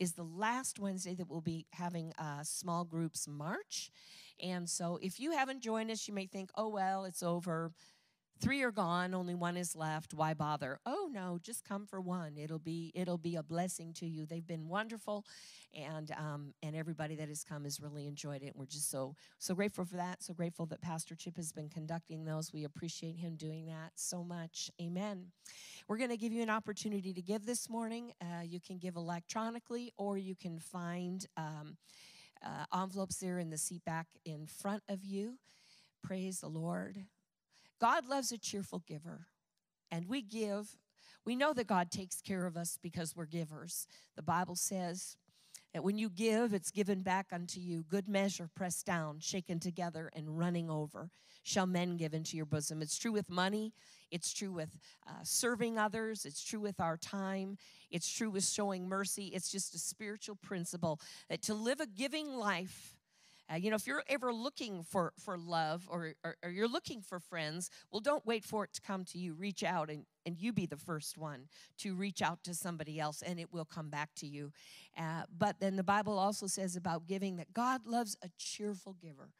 is 0.00 0.12
the 0.12 0.24
last 0.24 0.80
Wednesday 0.80 1.14
that 1.14 1.28
we'll 1.28 1.42
be 1.42 1.66
having 1.72 2.12
uh, 2.18 2.42
small 2.42 2.84
groups 2.84 3.28
march. 3.28 3.92
And 4.42 4.68
so 4.68 4.98
if 5.02 5.20
you 5.20 5.32
haven't 5.32 5.60
joined 5.60 5.90
us, 5.90 6.08
you 6.08 6.14
may 6.14 6.26
think, 6.26 6.50
oh, 6.56 6.68
well, 6.68 7.04
it's 7.04 7.22
over. 7.22 7.70
Three 8.40 8.62
are 8.62 8.70
gone, 8.70 9.12
only 9.12 9.34
one 9.34 9.58
is 9.58 9.76
left. 9.76 10.14
Why 10.14 10.32
bother? 10.32 10.80
Oh 10.86 11.10
no, 11.12 11.38
just 11.42 11.62
come 11.62 11.84
for 11.84 12.00
one. 12.00 12.38
It'll 12.38 12.58
be 12.58 12.90
it'll 12.94 13.18
be 13.18 13.36
a 13.36 13.42
blessing 13.42 13.92
to 13.94 14.06
you. 14.06 14.24
They've 14.24 14.46
been 14.46 14.66
wonderful, 14.66 15.26
and 15.74 16.10
um, 16.12 16.54
and 16.62 16.74
everybody 16.74 17.16
that 17.16 17.28
has 17.28 17.44
come 17.44 17.64
has 17.64 17.80
really 17.80 18.06
enjoyed 18.06 18.42
it. 18.42 18.56
We're 18.56 18.64
just 18.64 18.90
so 18.90 19.14
so 19.38 19.54
grateful 19.54 19.84
for 19.84 19.96
that. 19.96 20.22
So 20.22 20.32
grateful 20.32 20.64
that 20.66 20.80
Pastor 20.80 21.14
Chip 21.14 21.36
has 21.36 21.52
been 21.52 21.68
conducting 21.68 22.24
those. 22.24 22.50
We 22.50 22.64
appreciate 22.64 23.16
him 23.16 23.36
doing 23.36 23.66
that 23.66 23.92
so 23.96 24.24
much. 24.24 24.70
Amen. 24.80 25.26
We're 25.86 25.98
going 25.98 26.10
to 26.10 26.16
give 26.16 26.32
you 26.32 26.42
an 26.42 26.50
opportunity 26.50 27.12
to 27.12 27.22
give 27.22 27.44
this 27.44 27.68
morning. 27.68 28.12
Uh, 28.22 28.42
you 28.42 28.60
can 28.60 28.78
give 28.78 28.96
electronically, 28.96 29.92
or 29.98 30.16
you 30.16 30.34
can 30.34 30.58
find 30.58 31.26
um, 31.36 31.76
uh, 32.42 32.64
envelopes 32.80 33.16
there 33.16 33.38
in 33.38 33.50
the 33.50 33.58
seat 33.58 33.84
back 33.84 34.06
in 34.24 34.46
front 34.46 34.82
of 34.88 35.04
you. 35.04 35.38
Praise 36.02 36.40
the 36.40 36.48
Lord. 36.48 37.04
God 37.80 38.06
loves 38.06 38.30
a 38.30 38.38
cheerful 38.38 38.82
giver, 38.86 39.26
and 39.90 40.06
we 40.06 40.22
give. 40.22 40.76
We 41.24 41.36
know 41.36 41.52
that 41.54 41.66
God 41.66 41.90
takes 41.90 42.20
care 42.20 42.46
of 42.46 42.56
us 42.56 42.78
because 42.82 43.16
we're 43.16 43.26
givers. 43.26 43.86
The 44.16 44.22
Bible 44.22 44.56
says 44.56 45.16
that 45.72 45.84
when 45.84 45.98
you 45.98 46.10
give, 46.10 46.52
it's 46.52 46.70
given 46.70 47.02
back 47.02 47.26
unto 47.32 47.60
you. 47.60 47.84
Good 47.88 48.08
measure, 48.08 48.48
pressed 48.54 48.86
down, 48.86 49.20
shaken 49.20 49.60
together, 49.60 50.10
and 50.14 50.38
running 50.38 50.68
over, 50.68 51.10
shall 51.42 51.66
men 51.66 51.96
give 51.96 52.12
into 52.12 52.36
your 52.36 52.46
bosom. 52.46 52.82
It's 52.82 52.98
true 52.98 53.12
with 53.12 53.30
money, 53.30 53.72
it's 54.10 54.32
true 54.32 54.52
with 54.52 54.78
uh, 55.06 55.22
serving 55.22 55.78
others, 55.78 56.24
it's 56.24 56.42
true 56.42 56.60
with 56.60 56.80
our 56.80 56.96
time, 56.96 57.56
it's 57.90 58.10
true 58.10 58.30
with 58.30 58.44
showing 58.44 58.88
mercy. 58.88 59.26
It's 59.26 59.50
just 59.50 59.74
a 59.74 59.78
spiritual 59.78 60.36
principle 60.36 61.00
that 61.28 61.42
to 61.42 61.54
live 61.54 61.80
a 61.80 61.86
giving 61.86 62.34
life. 62.34 62.96
Uh, 63.50 63.56
you 63.56 63.70
know, 63.70 63.76
if 63.76 63.86
you're 63.86 64.04
ever 64.08 64.32
looking 64.32 64.82
for, 64.82 65.12
for 65.18 65.36
love 65.36 65.88
or, 65.90 66.14
or, 66.24 66.36
or 66.44 66.50
you're 66.50 66.68
looking 66.68 67.02
for 67.02 67.18
friends, 67.18 67.70
well, 67.90 68.00
don't 68.00 68.24
wait 68.24 68.44
for 68.44 68.64
it 68.64 68.72
to 68.72 68.80
come 68.80 69.04
to 69.04 69.18
you. 69.18 69.34
Reach 69.34 69.64
out 69.64 69.90
and, 69.90 70.04
and 70.24 70.38
you 70.38 70.52
be 70.52 70.66
the 70.66 70.76
first 70.76 71.18
one 71.18 71.48
to 71.78 71.94
reach 71.94 72.22
out 72.22 72.44
to 72.44 72.54
somebody 72.54 73.00
else 73.00 73.22
and 73.22 73.40
it 73.40 73.52
will 73.52 73.64
come 73.64 73.90
back 73.90 74.10
to 74.16 74.26
you. 74.26 74.52
Uh, 74.96 75.22
but 75.36 75.58
then 75.58 75.76
the 75.76 75.82
Bible 75.82 76.18
also 76.18 76.46
says 76.46 76.76
about 76.76 77.06
giving 77.06 77.36
that 77.36 77.52
God 77.52 77.86
loves 77.86 78.16
a 78.22 78.28
cheerful 78.38 78.96
giver. 79.02 79.30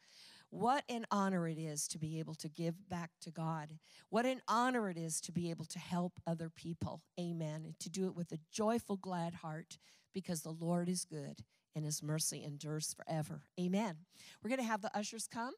What 0.49 0.83
an 0.89 1.05
honor 1.11 1.47
it 1.47 1.57
is 1.57 1.87
to 1.87 1.97
be 1.97 2.19
able 2.19 2.35
to 2.35 2.49
give 2.49 2.89
back 2.89 3.11
to 3.21 3.31
God. 3.31 3.77
What 4.09 4.25
an 4.25 4.41
honor 4.49 4.89
it 4.89 4.97
is 4.97 5.21
to 5.21 5.31
be 5.31 5.49
able 5.49 5.63
to 5.63 5.79
help 5.79 6.19
other 6.27 6.49
people. 6.49 7.01
Amen. 7.17 7.75
To 7.79 7.89
do 7.89 8.05
it 8.07 8.15
with 8.15 8.33
a 8.33 8.39
joyful, 8.51 8.97
glad 8.97 9.35
heart 9.35 9.77
because 10.13 10.41
the 10.41 10.51
Lord 10.51 10.89
is 10.89 11.05
good 11.05 11.37
and 11.75 11.85
his 11.85 12.03
mercy 12.03 12.43
endures 12.43 12.93
forever. 12.93 13.43
Amen. 13.59 13.97
We're 14.41 14.49
going 14.49 14.59
to 14.59 14.65
have 14.65 14.81
the 14.81 14.95
ushers 14.97 15.27
come 15.27 15.53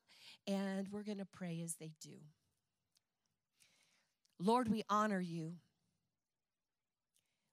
and 0.48 0.88
we're 0.90 1.04
going 1.04 1.18
to 1.18 1.26
pray 1.26 1.62
as 1.64 1.76
they 1.76 1.92
do. 2.02 2.18
Lord, 4.40 4.68
we 4.68 4.84
honor 4.90 5.20
you 5.22 5.54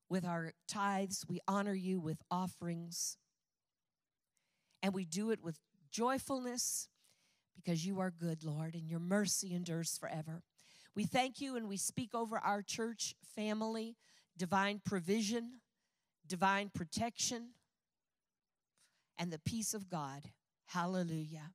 with 0.09 0.25
our 0.25 0.53
tithes, 0.67 1.25
we 1.29 1.39
honor 1.47 1.75
you 1.75 2.01
with 2.01 2.19
offerings, 2.31 3.17
and 4.83 4.93
we 4.93 5.05
do 5.05 5.31
it 5.31 5.41
with 5.43 5.61
joyfulness 5.91 6.89
because 7.55 7.87
you 7.87 8.01
are 8.01 8.11
good, 8.11 8.43
Lord, 8.43 8.75
and 8.75 8.89
your 8.89 8.99
mercy 8.99 9.55
endures 9.55 9.97
forever. 9.97 10.43
We 10.97 11.05
thank 11.05 11.41
you 11.41 11.57
and 11.57 11.69
we 11.69 11.77
speak 11.77 12.15
over 12.15 12.39
our 12.39 12.63
church 12.63 13.15
family 13.37 13.97
divine 14.37 14.81
provision, 14.85 15.61
divine 16.27 16.71
protection, 16.75 17.51
and 19.21 19.31
the 19.31 19.39
peace 19.39 19.75
of 19.75 19.91
God. 19.91 20.23
Hallelujah. 20.67 21.53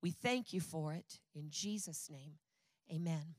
We 0.00 0.10
thank 0.12 0.52
you 0.52 0.60
for 0.60 0.92
it 0.94 1.18
in 1.34 1.50
Jesus' 1.50 2.08
name. 2.08 2.34
Amen. 2.90 3.34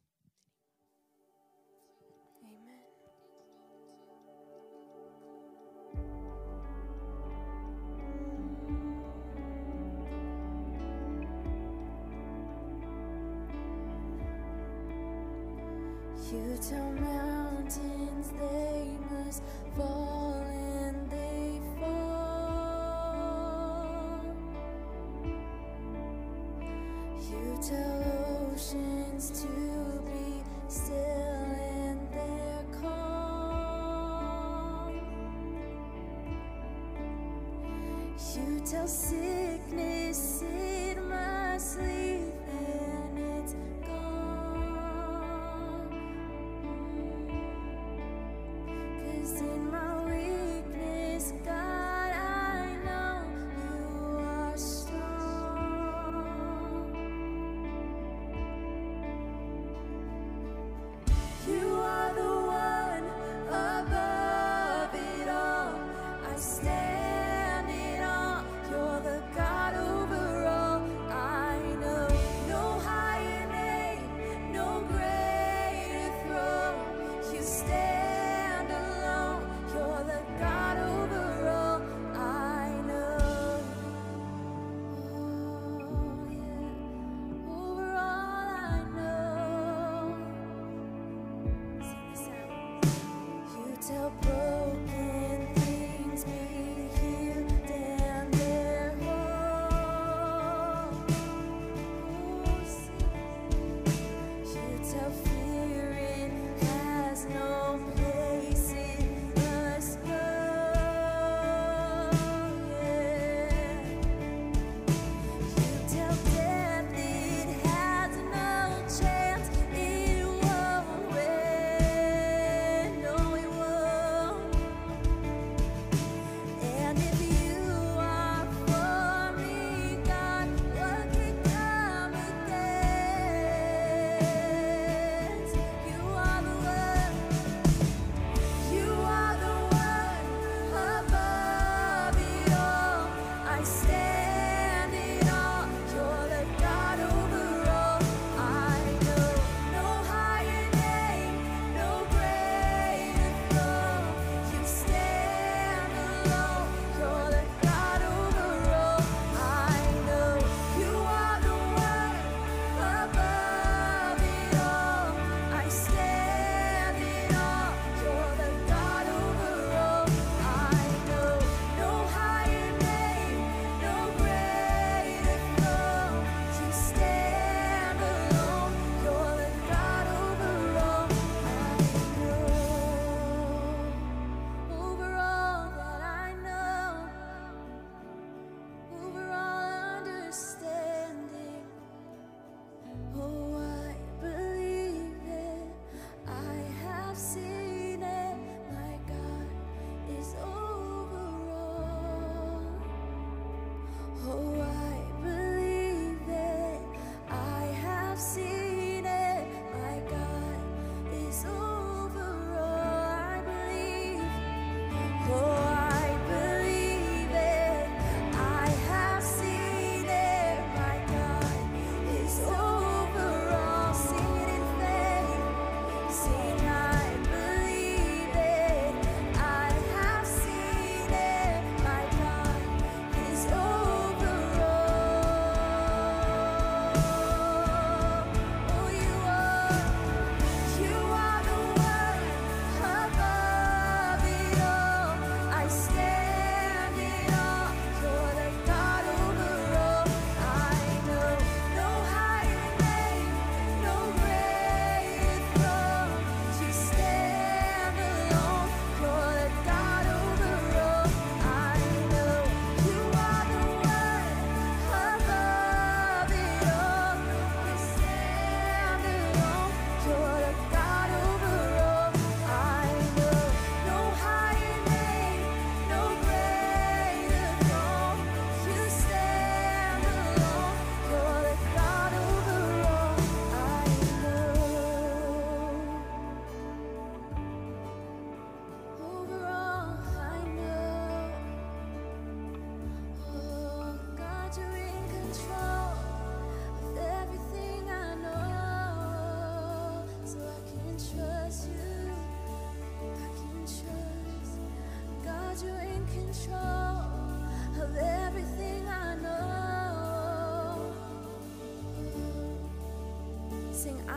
You 16.31 16.57
tell 16.67 16.91
mountains 16.93 18.31
they 18.39 18.97
must 19.11 19.43
fall 19.75 20.43
and 20.47 20.72
tell 27.69 28.03
in 38.83 38.87
sickness 38.87 40.43
it 40.43 40.97
must 41.03 41.79
leave 41.79 42.33
and 42.49 43.19
it's 43.19 43.55
gone. 43.85 45.89
Cause 48.67 49.41
in 49.41 49.62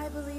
I 0.07 0.09
believe 0.09 0.36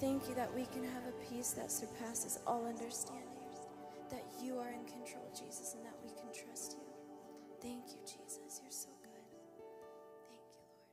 thank 0.00 0.28
you 0.28 0.34
that 0.34 0.52
we 0.54 0.66
can 0.66 0.84
have 0.84 1.02
a 1.08 1.12
peace 1.30 1.50
that 1.52 1.70
surpasses 1.70 2.38
all 2.46 2.66
understanding. 2.66 3.28
That 4.10 4.24
you 4.42 4.58
are 4.58 4.70
in 4.70 4.84
control, 4.84 5.32
Jesus, 5.32 5.74
and 5.74 5.84
that 5.84 5.96
we 6.02 6.10
can 6.10 6.32
trust 6.32 6.76
you. 6.78 6.84
Thank 7.60 7.88
you, 7.88 8.00
Jesus. 8.04 8.60
You're 8.62 8.70
so 8.70 8.90
good. 9.02 9.10
Thank 10.28 10.42
you, 10.54 10.62
Lord. 10.68 10.84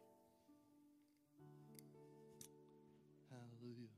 Hallelujah. 3.32 3.92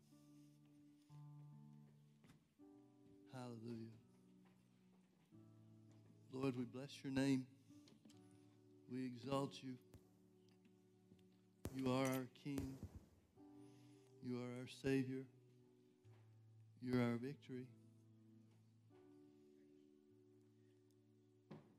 Hallelujah. 3.34 3.94
Lord, 6.34 6.58
we 6.58 6.66
bless 6.66 7.04
your 7.04 7.14
name. 7.14 7.46
We 8.92 9.06
exalt 9.06 9.60
you. 9.64 9.74
You 11.76 11.92
are 11.92 12.06
our 12.06 12.28
King. 12.44 12.78
You 14.26 14.38
are 14.38 14.62
our 14.62 14.68
Savior. 14.82 15.24
You're 16.82 17.02
our 17.02 17.18
victory. 17.18 17.68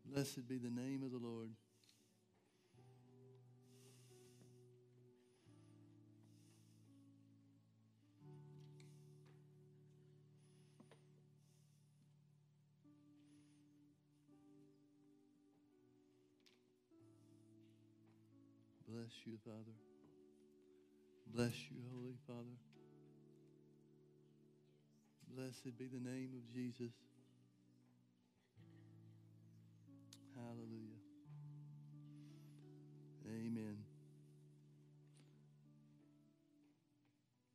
Blessed 0.04 0.46
be 0.46 0.58
the 0.58 0.68
name 0.68 1.02
of 1.02 1.10
the 1.10 1.26
Lord. 1.26 1.48
Bless 18.86 19.10
you, 19.24 19.38
Father. 19.44 19.93
Bless 21.32 21.54
you, 21.70 21.76
Holy 21.92 22.14
Father. 22.26 22.56
Blessed 25.36 25.76
be 25.78 25.86
the 25.86 25.98
name 25.98 26.30
of 26.36 26.54
Jesus. 26.54 26.92
Hallelujah. 30.36 31.00
Amen. 33.26 33.78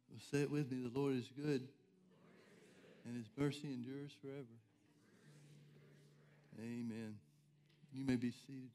Well, 0.10 0.20
say 0.32 0.42
it 0.42 0.52
with 0.52 0.72
me. 0.72 0.82
The 0.82 1.00
Lord 1.00 1.14
is 1.14 1.30
good, 1.36 1.68
and 3.06 3.16
his 3.16 3.28
mercy 3.38 3.68
endures 3.74 4.12
forever. 4.22 4.46
Amen. 6.60 7.16
You 7.94 8.04
may 8.04 8.16
be 8.16 8.32
seated. 8.32 8.72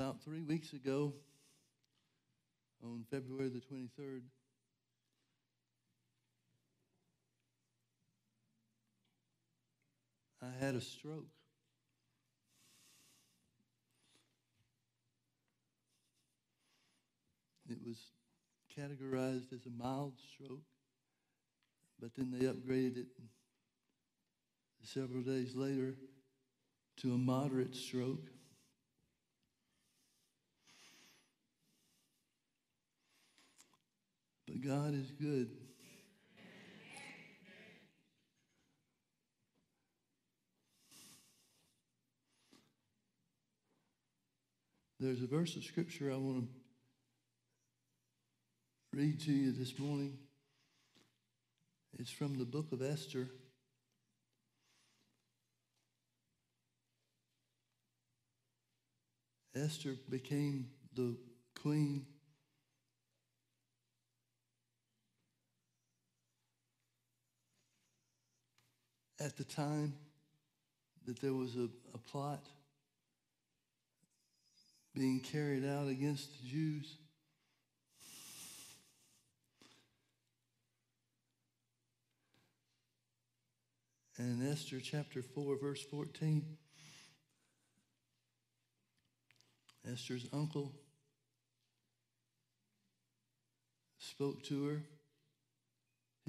About 0.00 0.22
three 0.22 0.40
weeks 0.40 0.72
ago, 0.72 1.12
on 2.82 3.04
February 3.10 3.50
the 3.50 3.60
23rd, 3.60 4.22
I 10.40 10.64
had 10.64 10.74
a 10.74 10.80
stroke. 10.80 11.26
It 17.68 17.76
was 17.86 17.98
categorized 18.74 19.52
as 19.52 19.66
a 19.66 19.70
mild 19.78 20.14
stroke, 20.32 20.64
but 22.00 22.14
then 22.16 22.30
they 22.30 22.46
upgraded 22.46 22.96
it 22.96 23.06
several 24.82 25.20
days 25.20 25.54
later 25.54 25.94
to 27.02 27.12
a 27.12 27.18
moderate 27.18 27.76
stroke. 27.76 28.30
But 34.50 34.62
God 34.62 34.94
is 34.94 35.12
good. 35.12 35.48
There's 44.98 45.22
a 45.22 45.26
verse 45.26 45.54
of 45.54 45.62
scripture 45.62 46.10
I 46.12 46.16
want 46.16 46.48
to 48.92 48.98
read 48.98 49.20
to 49.20 49.32
you 49.32 49.52
this 49.52 49.78
morning. 49.78 50.18
It's 51.98 52.10
from 52.10 52.36
the 52.36 52.44
book 52.44 52.72
of 52.72 52.82
Esther. 52.82 53.28
Esther 59.54 59.94
became 60.08 60.70
the 60.94 61.16
queen 61.54 62.04
at 69.20 69.36
the 69.36 69.44
time 69.44 69.92
that 71.06 71.20
there 71.20 71.34
was 71.34 71.54
a, 71.56 71.68
a 71.94 71.98
plot 71.98 72.42
being 74.94 75.20
carried 75.20 75.64
out 75.64 75.88
against 75.88 76.40
the 76.40 76.48
Jews. 76.48 76.96
And 84.16 84.42
in 84.42 84.52
Esther 84.52 84.80
chapter 84.80 85.22
4, 85.22 85.56
verse 85.60 85.82
14, 85.82 86.44
Esther's 89.90 90.26
uncle 90.32 90.72
spoke 93.98 94.42
to 94.44 94.66
her. 94.66 94.82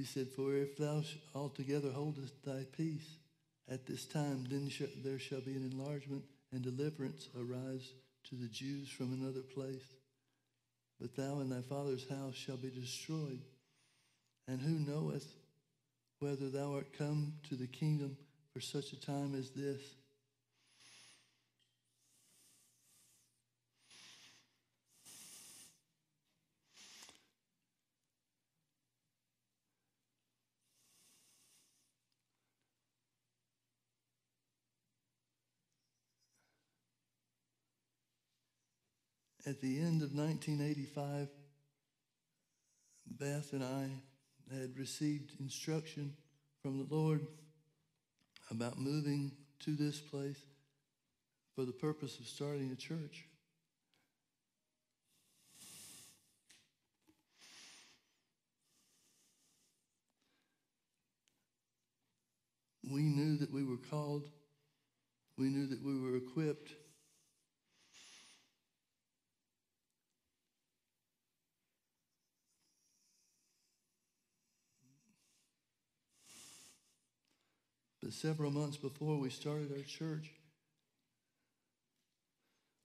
He 0.01 0.07
said, 0.07 0.29
For 0.29 0.55
if 0.55 0.77
thou 0.77 1.03
altogether 1.35 1.91
holdest 1.91 2.43
thy 2.43 2.65
peace 2.75 3.17
at 3.69 3.85
this 3.85 4.07
time, 4.07 4.47
then 4.49 4.67
sh- 4.67 4.81
there 5.03 5.19
shall 5.19 5.41
be 5.41 5.53
an 5.53 5.69
enlargement 5.71 6.23
and 6.51 6.63
deliverance 6.63 7.29
arise 7.39 7.87
to 8.29 8.35
the 8.35 8.47
Jews 8.47 8.89
from 8.89 9.13
another 9.13 9.41
place. 9.41 9.83
But 10.99 11.15
thou 11.15 11.41
and 11.41 11.51
thy 11.51 11.61
father's 11.61 12.09
house 12.09 12.33
shall 12.33 12.57
be 12.57 12.71
destroyed. 12.71 13.41
And 14.47 14.59
who 14.59 14.91
knoweth 14.91 15.35
whether 16.17 16.49
thou 16.49 16.73
art 16.73 16.97
come 16.97 17.33
to 17.49 17.55
the 17.55 17.67
kingdom 17.67 18.17
for 18.55 18.59
such 18.59 18.93
a 18.93 18.99
time 18.99 19.35
as 19.35 19.51
this? 19.51 19.81
At 39.45 39.59
the 39.59 39.79
end 39.79 40.03
of 40.03 40.13
1985, 40.13 41.27
Beth 43.07 43.53
and 43.53 43.63
I 43.63 43.89
had 44.55 44.77
received 44.77 45.39
instruction 45.39 46.13
from 46.61 46.77
the 46.77 46.95
Lord 46.95 47.25
about 48.51 48.77
moving 48.77 49.31
to 49.61 49.75
this 49.75 49.99
place 49.99 50.39
for 51.55 51.65
the 51.65 51.71
purpose 51.71 52.19
of 52.19 52.27
starting 52.27 52.71
a 52.71 52.75
church. 52.75 53.25
we 62.91 63.03
knew 63.03 63.37
that 63.37 63.51
we 63.51 63.63
were 63.63 63.77
called, 63.89 64.29
we 65.37 65.45
knew 65.45 65.65
that 65.67 65.81
we 65.81 65.99
were 65.99 66.17
equipped. 66.17 66.73
But 78.11 78.17
several 78.17 78.51
months 78.51 78.75
before 78.75 79.17
we 79.17 79.29
started 79.29 79.71
our 79.71 79.83
church, 79.83 80.31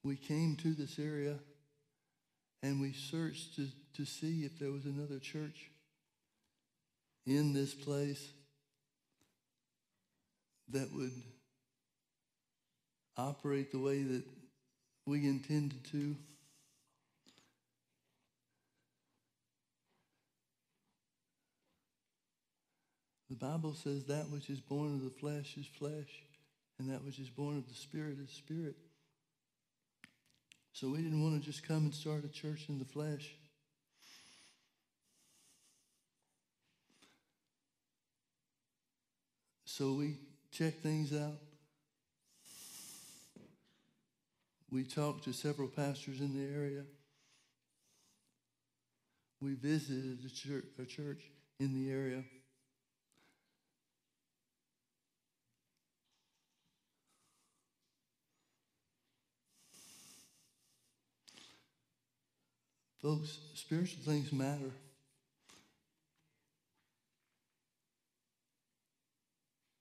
we 0.04 0.14
came 0.14 0.54
to 0.54 0.72
this 0.72 1.00
area 1.00 1.34
and 2.62 2.80
we 2.80 2.92
searched 2.92 3.56
to, 3.56 3.66
to 3.94 4.04
see 4.04 4.44
if 4.44 4.56
there 4.60 4.70
was 4.70 4.84
another 4.84 5.18
church 5.18 5.68
in 7.26 7.52
this 7.54 7.74
place 7.74 8.24
that 10.68 10.92
would 10.92 11.10
operate 13.16 13.72
the 13.72 13.80
way 13.80 14.04
that 14.04 14.22
we 15.06 15.26
intended 15.26 15.84
to. 15.90 16.14
The 23.28 23.36
Bible 23.36 23.74
says 23.74 24.04
that 24.04 24.30
which 24.30 24.50
is 24.50 24.60
born 24.60 24.94
of 24.94 25.02
the 25.02 25.10
flesh 25.10 25.56
is 25.56 25.66
flesh, 25.66 26.22
and 26.78 26.90
that 26.90 27.04
which 27.04 27.18
is 27.18 27.28
born 27.28 27.56
of 27.56 27.68
the 27.68 27.74
spirit 27.74 28.18
is 28.22 28.30
spirit. 28.30 28.76
So 30.72 30.90
we 30.90 30.98
didn't 30.98 31.22
want 31.22 31.40
to 31.40 31.44
just 31.44 31.66
come 31.66 31.84
and 31.84 31.94
start 31.94 32.24
a 32.24 32.28
church 32.28 32.66
in 32.68 32.78
the 32.78 32.84
flesh. 32.84 33.34
So 39.64 39.92
we 39.94 40.18
checked 40.52 40.82
things 40.82 41.12
out. 41.12 41.38
We 44.70 44.84
talked 44.84 45.24
to 45.24 45.32
several 45.32 45.68
pastors 45.68 46.20
in 46.20 46.34
the 46.34 46.54
area. 46.54 46.82
We 49.40 49.54
visited 49.54 50.18
a 50.24 50.84
church, 50.84 51.20
in 51.58 51.74
the 51.74 51.90
area. 51.90 52.22
Folks, 63.02 63.38
spiritual 63.54 64.02
things 64.04 64.32
matter. 64.32 64.70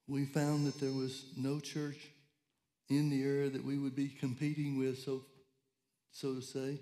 We 0.07 0.25
found 0.25 0.67
that 0.67 0.79
there 0.79 0.91
was 0.91 1.25
no 1.35 1.59
church 1.59 1.97
in 2.89 3.09
the 3.09 3.23
area 3.23 3.49
that 3.49 3.63
we 3.63 3.77
would 3.77 3.95
be 3.95 4.09
competing 4.09 4.77
with, 4.77 4.99
so, 4.99 5.21
so 6.11 6.35
to 6.35 6.41
say. 6.41 6.77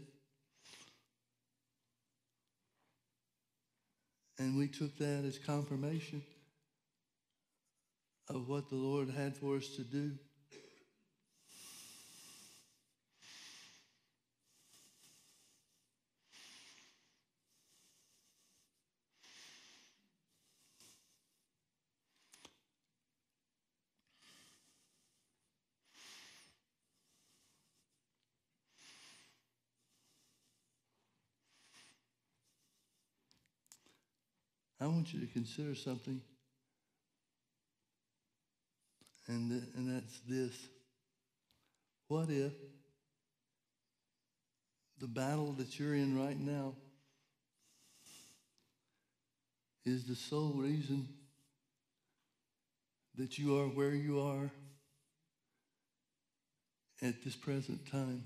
And 4.37 4.57
we 4.57 4.67
took 4.67 4.97
that 4.97 5.23
as 5.25 5.37
confirmation 5.37 6.23
of 8.27 8.49
what 8.49 8.69
the 8.69 8.75
Lord 8.75 9.09
had 9.09 9.37
for 9.37 9.57
us 9.57 9.67
to 9.75 9.83
do. 9.83 10.11
Want 35.03 35.13
you 35.13 35.19
to 35.19 35.33
consider 35.33 35.75
something, 35.75 36.21
and, 39.27 39.49
th- 39.51 39.63
and 39.75 39.93
that's 39.93 40.21
this. 40.21 40.69
What 42.07 42.29
if 42.29 42.53
the 45.01 45.07
battle 45.07 45.51
that 45.57 45.77
you're 45.77 45.93
in 45.95 46.17
right 46.17 46.39
now 46.39 46.75
is 49.83 50.05
the 50.05 50.15
sole 50.15 50.53
reason 50.53 51.09
that 53.17 53.37
you 53.37 53.59
are 53.59 53.67
where 53.67 53.91
you 53.91 54.21
are 54.21 54.51
at 57.01 57.21
this 57.25 57.35
present 57.35 57.85
time? 57.91 58.23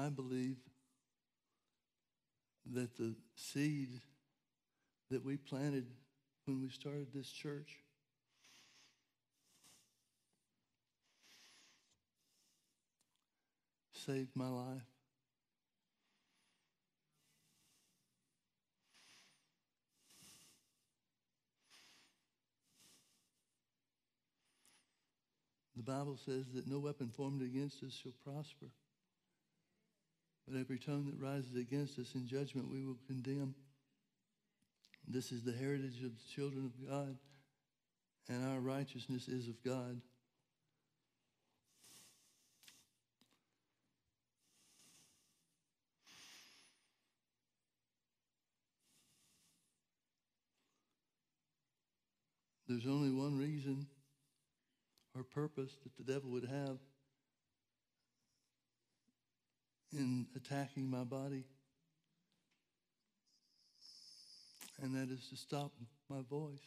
I 0.00 0.08
believe 0.08 0.56
that 2.72 2.96
the 2.96 3.14
seed 3.34 4.00
that 5.10 5.22
we 5.22 5.36
planted 5.36 5.86
when 6.46 6.62
we 6.62 6.70
started 6.70 7.08
this 7.12 7.28
church 7.30 7.76
saved 13.92 14.30
my 14.34 14.48
life. 14.48 14.80
The 25.76 25.82
Bible 25.82 26.18
says 26.24 26.46
that 26.54 26.66
no 26.66 26.78
weapon 26.78 27.10
formed 27.14 27.42
against 27.42 27.82
us 27.82 27.92
shall 27.92 28.14
prosper. 28.24 28.66
But 30.50 30.58
every 30.58 30.78
tongue 30.78 31.06
that 31.06 31.24
rises 31.24 31.54
against 31.54 31.98
us 32.00 32.14
in 32.16 32.26
judgment 32.26 32.72
we 32.72 32.84
will 32.84 32.98
condemn. 33.06 33.54
This 35.06 35.30
is 35.30 35.44
the 35.44 35.52
heritage 35.52 36.02
of 36.02 36.10
the 36.10 36.34
children 36.34 36.64
of 36.64 36.88
God, 36.88 37.16
and 38.28 38.44
our 38.48 38.58
righteousness 38.58 39.28
is 39.28 39.46
of 39.46 39.62
God. 39.62 40.00
There's 52.66 52.86
only 52.86 53.10
one 53.10 53.36
reason 53.38 53.86
or 55.16 55.22
purpose 55.22 55.76
that 55.84 55.96
the 55.96 56.12
devil 56.12 56.30
would 56.30 56.48
have 56.48 56.78
in 59.92 60.26
attacking 60.36 60.88
my 60.90 61.04
body, 61.04 61.44
and 64.82 64.94
that 64.94 65.12
is 65.12 65.28
to 65.28 65.36
stop 65.36 65.72
my 66.08 66.22
voice. 66.28 66.58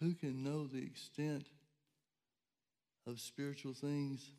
Who 0.00 0.14
can 0.14 0.44
know 0.44 0.66
the 0.66 0.82
extent 0.82 1.46
of 3.06 3.20
spiritual 3.20 3.72
things? 3.72 4.30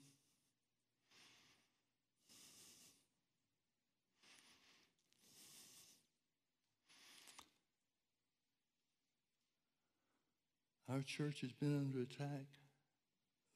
Our 10.89 11.01
church 11.01 11.41
has 11.41 11.51
been 11.51 11.77
under 11.77 12.01
attack 12.01 12.47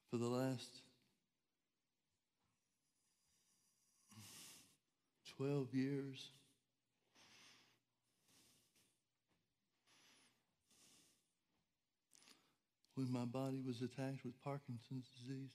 for 0.10 0.18
the 0.18 0.28
last 0.28 0.82
12 5.38 5.74
years. 5.74 6.30
When 12.96 13.12
my 13.12 13.26
body 13.26 13.62
was 13.66 13.82
attacked 13.82 14.24
with 14.26 14.34
Parkinson's 14.44 15.08
disease. 15.20 15.50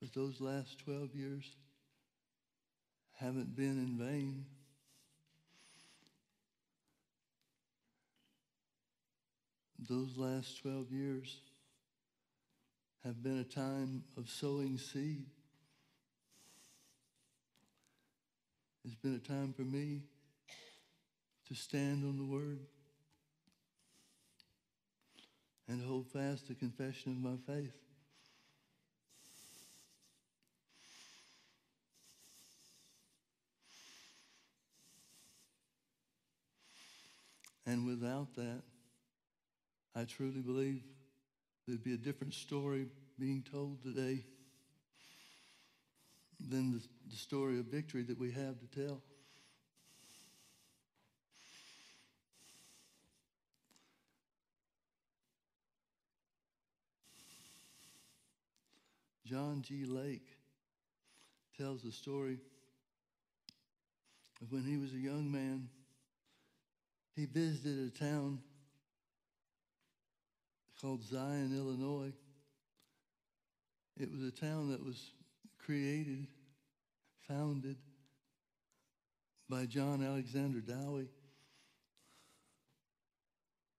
But 0.00 0.12
those 0.12 0.40
last 0.40 0.78
12 0.84 1.14
years 1.14 1.44
haven't 3.14 3.56
been 3.56 3.78
in 3.78 3.96
vain. 3.98 4.44
Those 9.88 10.16
last 10.16 10.60
12 10.62 10.90
years 10.90 11.36
have 13.04 13.22
been 13.22 13.38
a 13.38 13.44
time 13.44 14.02
of 14.16 14.28
sowing 14.28 14.78
seed. 14.78 15.26
It's 18.86 18.94
been 18.94 19.16
a 19.16 19.18
time 19.18 19.52
for 19.52 19.62
me 19.62 20.02
to 21.48 21.54
stand 21.56 22.04
on 22.04 22.18
the 22.18 22.24
word 22.24 22.60
and 25.66 25.84
hold 25.84 26.06
fast 26.06 26.46
the 26.46 26.54
confession 26.54 27.10
of 27.10 27.18
my 27.18 27.36
faith. 27.52 27.72
And 37.66 37.84
without 37.84 38.32
that, 38.36 38.62
I 39.96 40.04
truly 40.04 40.42
believe 40.42 40.84
there'd 41.66 41.82
be 41.82 41.94
a 41.94 41.96
different 41.96 42.34
story 42.34 42.86
being 43.18 43.42
told 43.50 43.82
today 43.82 44.26
than 46.38 46.70
the, 46.70 46.82
the 47.08 47.16
story 47.16 47.58
of 47.58 47.66
victory 47.66 48.02
that 48.02 48.18
we 48.18 48.30
have 48.32 48.58
to 48.58 48.86
tell. 48.86 49.02
John 59.24 59.62
G. 59.62 59.84
Lake 59.84 60.26
tells 61.58 61.82
the 61.82 61.90
story 61.90 62.38
of 64.40 64.52
when 64.52 64.64
he 64.64 64.76
was 64.76 64.92
a 64.92 64.98
young 64.98 65.30
man. 65.32 65.68
He 67.16 67.24
visited 67.24 67.88
a 67.88 67.98
town 67.98 68.40
called 70.80 71.02
Zion, 71.02 71.56
Illinois. 71.56 72.12
It 73.98 74.12
was 74.12 74.22
a 74.22 74.30
town 74.30 74.70
that 74.70 74.84
was 74.84 75.12
created, 75.58 76.28
founded 77.28 77.76
by 79.48 79.66
John 79.66 80.04
Alexander 80.04 80.60
Dowie. 80.60 81.08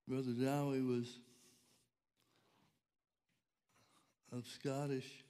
Brother 0.08 0.32
Dowie 0.32 0.82
was 0.82 1.20
of 4.32 4.46
Scottish 4.48 5.24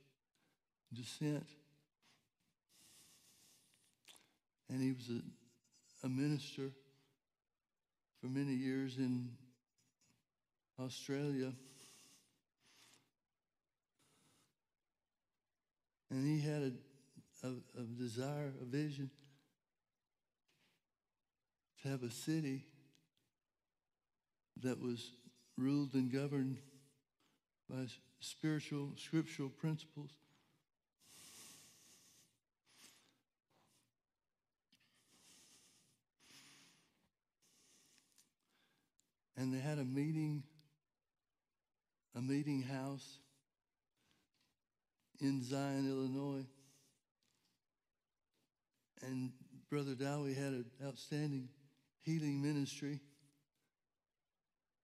descent, 0.94 1.46
and 4.70 4.82
he 4.82 4.92
was 4.92 5.10
a, 5.10 6.06
a 6.06 6.10
minister 6.10 6.72
for 8.20 8.28
many 8.28 8.54
years 8.54 8.98
in 8.98 9.30
Australia. 10.80 11.54
And 16.10 16.26
he 16.26 16.40
had 16.40 16.62
a, 16.62 16.72
a, 17.44 17.48
a 17.80 17.84
desire, 17.84 18.54
a 18.62 18.66
vision 18.66 19.10
to 21.82 21.90
have 21.90 22.04
a 22.04 22.12
city 22.12 22.66
that 24.62 24.82
was 24.82 25.12
ruled 25.58 25.94
and 25.94 26.12
governed 26.12 26.58
by 27.70 27.86
spiritual, 28.20 28.92
scriptural 28.96 29.50
principles. 29.50 30.12
And 39.36 39.54
they 39.54 39.60
had 39.60 39.78
a 39.78 39.86
meeting, 39.86 40.44
a 42.16 42.22
meeting 42.22 42.64
house 42.64 43.20
in 45.20 45.44
Zion, 45.44 45.88
Illinois. 45.88 46.46
And 49.02 49.32
Brother 49.70 49.96
Dowie 49.96 50.34
had 50.34 50.54
an 50.54 50.66
outstanding 50.84 51.50
healing 52.04 52.42
ministry. 52.42 53.00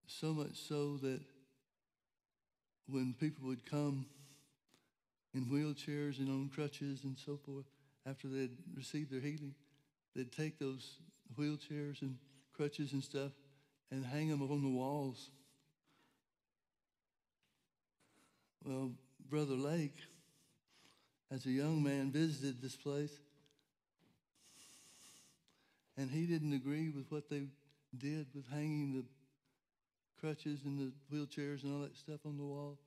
So 0.08 0.34
much 0.34 0.56
so 0.56 0.98
that 0.98 1.22
when 2.88 3.16
people 3.20 3.48
would 3.48 3.66
come 3.66 4.06
in 5.34 5.46
wheelchairs 5.46 6.20
and 6.20 6.30
on 6.30 6.50
crutches 6.54 7.04
and 7.04 7.18
so 7.18 7.38
forth, 7.38 7.66
after 8.06 8.28
they'd 8.28 8.58
received 8.76 9.12
their 9.12 9.22
healing, 9.22 9.56
they'd 10.16 10.32
take 10.32 10.60
those 10.60 10.98
wheelchairs 11.38 12.02
and 12.02 12.18
crutches 12.54 12.94
and 12.94 13.04
stuff 13.04 13.32
and 13.90 14.06
hang 14.06 14.30
them 14.30 14.42
on 14.42 14.62
the 14.62 14.70
walls. 14.70 15.30
Well, 18.64 18.92
Brother 19.30 19.56
Lake, 19.56 19.98
as 21.32 21.46
a 21.46 21.52
young 21.52 21.82
man, 21.82 22.12
visited 22.12 22.62
this 22.62 22.76
place, 22.76 23.12
and 25.98 26.10
he 26.10 26.26
didn't 26.26 26.54
agree 26.54 26.90
with 26.90 27.06
what 27.10 27.30
they 27.30 27.44
did 27.98 28.28
with 28.34 28.48
hanging 28.50 28.94
the 28.94 29.06
crutches 30.20 30.62
and 30.66 30.80
the 30.80 31.16
wheelchairs 31.16 31.64
and 31.64 31.74
all 31.74 31.82
that 31.82 31.96
stuff 31.98 32.20
on 32.26 32.38
the 32.38 32.44
wall. 32.44 32.78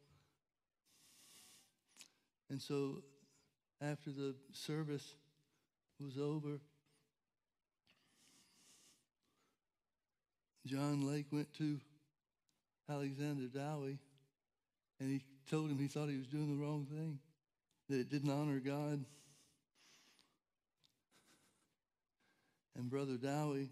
And 2.48 2.61
so, 2.61 3.02
after 3.82 4.11
the 4.11 4.34
service 4.52 5.14
was 6.00 6.16
over, 6.18 6.61
John 10.66 11.07
Lake 11.07 11.26
went 11.30 11.52
to 11.59 11.78
Alexander 12.88 13.46
Dowie 13.46 13.98
and 15.00 15.11
he 15.11 15.22
told 15.50 15.70
him 15.70 15.78
he 15.78 15.88
thought 15.88 16.09
he 16.09 16.16
was 16.16 16.26
doing 16.26 16.48
the 16.48 16.62
wrong 16.64 16.86
thing, 16.90 17.18
that 17.88 18.00
it 18.00 18.11
didn't 18.11 18.30
honor 18.30 18.59
God. 18.59 19.04
And 22.76 22.90
Brother 22.90 23.16
Dowie 23.16 23.70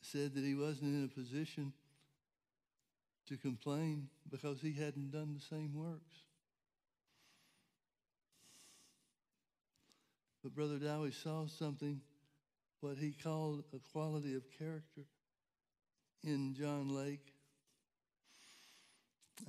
said 0.00 0.32
that 0.34 0.44
he 0.44 0.54
wasn't 0.54 0.94
in 0.94 1.04
a 1.04 1.08
position 1.08 1.72
to 3.28 3.36
complain 3.36 4.08
because 4.30 4.60
he 4.60 4.72
hadn't 4.72 5.10
done 5.10 5.34
the 5.34 5.40
same 5.40 5.74
works. 5.74 6.14
But 10.44 10.54
Brother 10.54 10.78
Dowie 10.78 11.10
saw 11.10 11.46
something, 11.46 12.00
what 12.80 12.96
he 12.96 13.12
called 13.12 13.64
a 13.74 13.78
quality 13.78 14.36
of 14.36 14.42
character 14.56 15.02
in 16.22 16.54
John 16.54 16.94
Lake. 16.94 17.32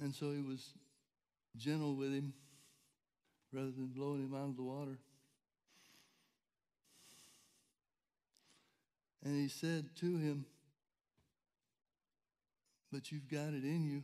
And 0.02 0.16
so 0.16 0.32
he 0.32 0.42
was 0.42 0.74
gentle 1.58 1.96
with 1.96 2.12
him 2.12 2.34
rather 3.56 3.72
than 3.72 3.88
blowing 3.88 4.22
him 4.22 4.34
out 4.36 4.50
of 4.50 4.58
the 4.58 4.64
water. 4.64 4.98
And 9.24 9.42
he 9.42 9.48
said 9.48 9.86
to 10.02 10.18
him, 10.18 10.46
But 12.92 13.12
you've 13.12 13.30
got 13.30 13.54
it 13.54 13.64
in 13.64 13.84
you. 13.84 14.04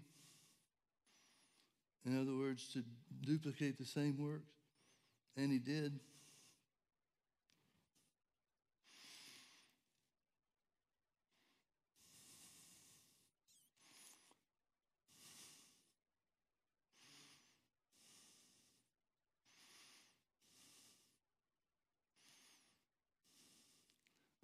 In 2.05 2.19
other 2.19 2.35
words, 2.35 2.71
to 2.73 2.83
duplicate 3.25 3.77
the 3.77 3.85
same 3.85 4.17
works. 4.17 4.49
And 5.35 5.51
he 5.51 5.59
did. 5.59 5.99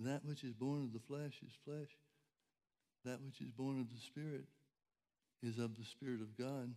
That 0.07 0.23
which 0.23 0.45
is 0.45 0.53
born 0.53 0.83
of 0.83 0.93
the 0.93 1.03
flesh 1.05 1.35
is 1.45 1.51
flesh. 1.65 1.91
That 3.03 3.19
which 3.21 3.41
is 3.41 3.51
born 3.51 3.81
of 3.81 3.89
the 3.89 3.99
Spirit 3.99 4.45
is 5.43 5.59
of 5.59 5.75
the 5.77 5.83
Spirit 5.83 6.21
of 6.21 6.37
God. 6.37 6.73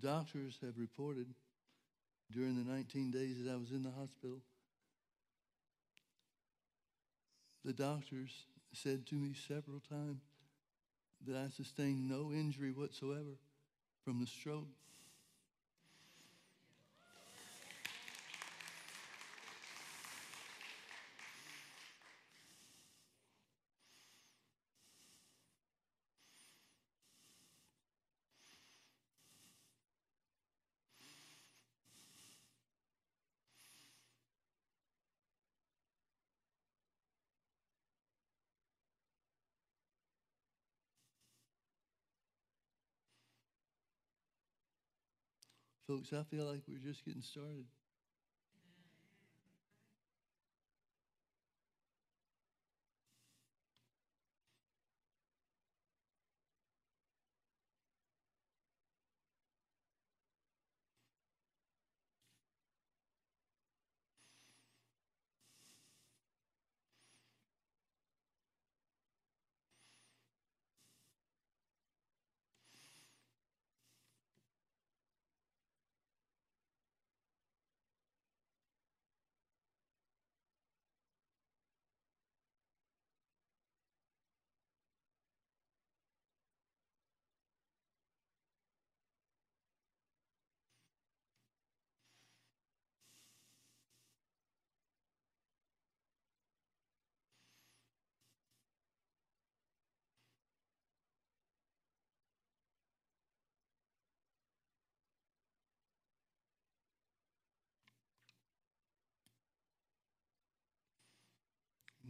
Doctors 0.00 0.58
have 0.62 0.78
reported 0.78 1.26
during 2.32 2.56
the 2.56 2.70
19 2.70 3.10
days 3.10 3.42
that 3.42 3.50
I 3.50 3.56
was 3.56 3.70
in 3.70 3.82
the 3.82 3.90
hospital, 3.90 4.38
the 7.64 7.72
doctors 7.72 8.30
said 8.72 9.06
to 9.06 9.14
me 9.16 9.34
several 9.48 9.80
times 9.80 10.22
that 11.26 11.36
I 11.36 11.48
sustained 11.48 12.08
no 12.08 12.30
injury 12.32 12.70
whatsoever 12.70 13.36
from 14.04 14.20
the 14.20 14.26
stroke. 14.26 14.68
Folks, 45.90 46.12
I 46.12 46.22
feel 46.22 46.44
like 46.44 46.62
we're 46.68 46.78
just 46.78 47.04
getting 47.04 47.20
started. 47.20 47.64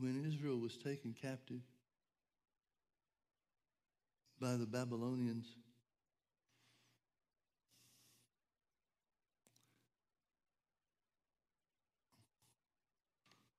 When 0.01 0.24
Israel 0.26 0.59
was 0.59 0.78
taken 0.78 1.14
captive 1.20 1.61
by 4.40 4.57
the 4.57 4.64
Babylonians, 4.64 5.46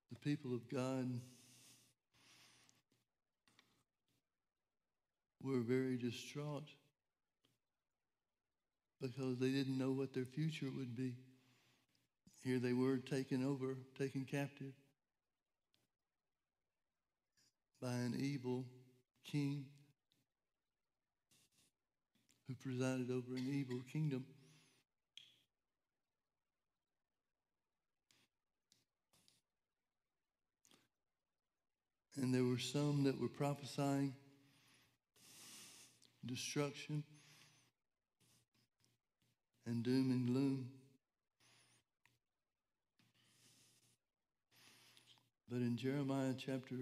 the 0.09 0.17
people 0.17 0.55
of 0.55 0.67
God 0.67 1.11
were 5.43 5.59
very 5.59 5.95
distraught 5.97 6.67
because 8.99 9.37
they 9.37 9.49
didn't 9.49 9.77
know 9.77 9.91
what 9.91 10.11
their 10.15 10.25
future 10.25 10.71
would 10.75 10.95
be. 10.95 11.13
Here 12.43 12.57
they 12.57 12.73
were 12.73 12.97
taken 12.97 13.45
over, 13.45 13.77
taken 13.95 14.25
captive 14.25 14.73
by 17.81 17.93
an 17.93 18.15
evil 18.19 18.65
king 19.25 19.65
who 22.47 22.53
presided 22.53 23.09
over 23.09 23.35
an 23.35 23.47
evil 23.51 23.81
kingdom. 23.91 24.25
And 32.15 32.33
there 32.33 32.43
were 32.43 32.59
some 32.59 33.03
that 33.05 33.19
were 33.19 33.29
prophesying 33.29 34.13
destruction 36.23 37.03
and 39.65 39.81
doom 39.81 40.11
and 40.11 40.27
gloom. 40.27 40.69
But 45.49 45.61
in 45.61 45.77
Jeremiah 45.77 46.35
chapter 46.37 46.75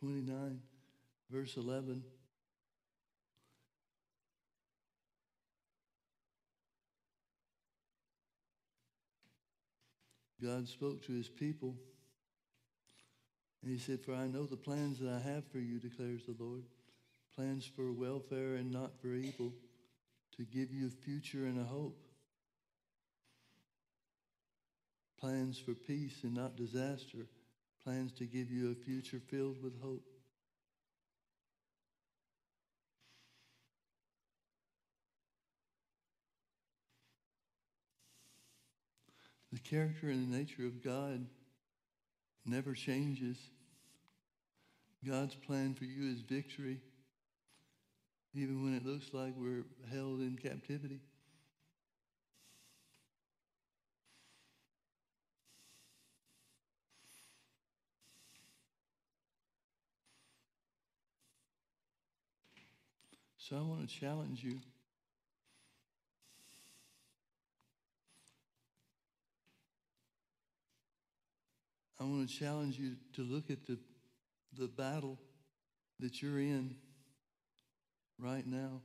29, 0.00 0.60
verse 1.30 1.56
11, 1.56 2.02
God 10.42 10.68
spoke 10.68 11.04
to 11.06 11.12
his 11.12 11.28
people. 11.28 11.74
And 13.62 13.72
he 13.72 13.78
said, 13.78 14.00
For 14.04 14.14
I 14.14 14.26
know 14.26 14.44
the 14.44 14.56
plans 14.56 14.98
that 15.00 15.08
I 15.08 15.18
have 15.18 15.44
for 15.46 15.58
you, 15.58 15.78
declares 15.78 16.22
the 16.26 16.36
Lord 16.38 16.64
plans 17.36 17.66
for 17.66 17.92
welfare 17.92 18.54
and 18.54 18.72
not 18.72 18.98
for 18.98 19.08
evil, 19.08 19.52
to 20.36 20.44
give 20.44 20.72
you 20.72 20.86
a 20.86 21.04
future 21.04 21.44
and 21.44 21.60
a 21.60 21.64
hope. 21.64 22.02
Plans 25.20 25.58
for 25.58 25.74
peace 25.74 26.20
and 26.22 26.34
not 26.34 26.56
disaster, 26.56 27.26
plans 27.86 28.10
to 28.10 28.24
give 28.24 28.50
you 28.50 28.72
a 28.72 28.84
future 28.84 29.20
filled 29.30 29.62
with 29.62 29.80
hope. 29.80 30.02
The 39.52 39.60
character 39.60 40.08
and 40.08 40.32
the 40.32 40.36
nature 40.36 40.66
of 40.66 40.82
God 40.82 41.26
never 42.44 42.74
changes. 42.74 43.38
God's 45.06 45.36
plan 45.36 45.74
for 45.74 45.84
you 45.84 46.12
is 46.12 46.22
victory, 46.22 46.80
even 48.34 48.64
when 48.64 48.74
it 48.74 48.84
looks 48.84 49.10
like 49.12 49.34
we're 49.36 49.64
held 49.92 50.18
in 50.18 50.36
captivity. 50.42 51.02
So 63.48 63.54
I 63.56 63.60
want 63.60 63.88
to 63.88 64.00
challenge 64.00 64.42
you. 64.42 64.58
I 72.00 72.02
want 72.02 72.28
to 72.28 72.34
challenge 72.36 72.76
you 72.76 72.96
to 73.14 73.22
look 73.22 73.48
at 73.48 73.64
the, 73.68 73.78
the 74.58 74.66
battle 74.66 75.20
that 76.00 76.20
you're 76.20 76.40
in 76.40 76.74
right 78.18 78.44
now 78.44 78.82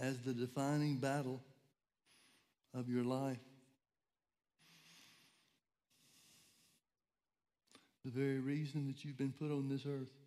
as 0.00 0.20
the 0.20 0.32
defining 0.32 0.98
battle 0.98 1.42
of 2.72 2.88
your 2.88 3.02
life. 3.02 3.40
The 8.04 8.12
very 8.12 8.38
reason 8.38 8.86
that 8.86 9.04
you've 9.04 9.18
been 9.18 9.34
put 9.36 9.50
on 9.50 9.68
this 9.68 9.86
earth. 9.86 10.23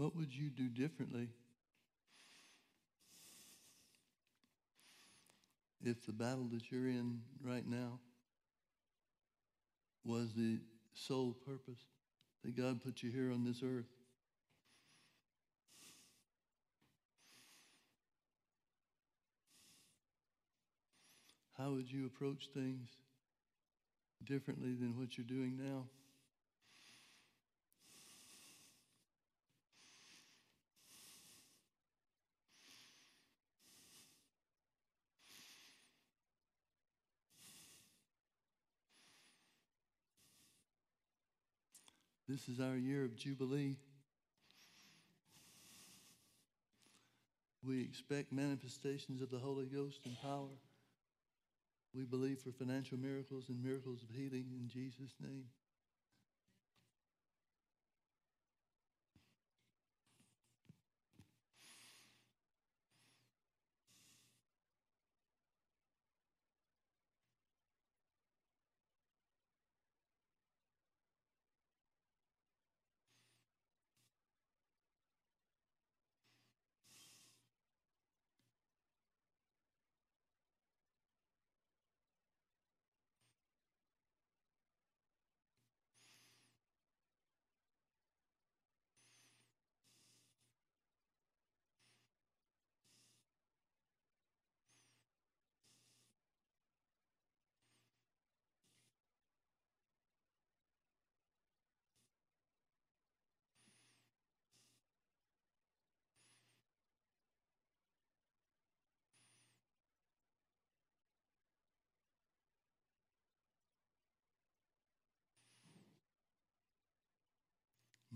What 0.00 0.16
would 0.16 0.34
you 0.34 0.48
do 0.48 0.70
differently 0.70 1.28
if 5.84 6.06
the 6.06 6.12
battle 6.14 6.48
that 6.54 6.72
you're 6.72 6.88
in 6.88 7.20
right 7.44 7.66
now 7.68 7.98
was 10.02 10.32
the 10.32 10.60
sole 10.94 11.36
purpose 11.44 11.82
that 12.42 12.56
God 12.56 12.80
put 12.82 13.02
you 13.02 13.10
here 13.10 13.30
on 13.30 13.44
this 13.44 13.60
earth? 13.62 13.90
How 21.58 21.72
would 21.72 21.92
you 21.92 22.06
approach 22.06 22.48
things 22.54 22.88
differently 24.24 24.72
than 24.72 24.96
what 24.96 25.18
you're 25.18 25.26
doing 25.26 25.58
now? 25.62 25.84
This 42.30 42.48
is 42.48 42.60
our 42.60 42.76
year 42.76 43.04
of 43.04 43.16
Jubilee. 43.16 43.74
We 47.66 47.82
expect 47.82 48.30
manifestations 48.30 49.20
of 49.20 49.32
the 49.32 49.38
Holy 49.40 49.64
Ghost 49.64 49.98
and 50.04 50.16
power. 50.22 50.54
We 51.92 52.04
believe 52.04 52.38
for 52.38 52.52
financial 52.52 52.98
miracles 52.98 53.48
and 53.48 53.60
miracles 53.60 54.04
of 54.04 54.14
healing 54.14 54.46
in 54.56 54.68
Jesus' 54.68 55.16
name. 55.20 55.46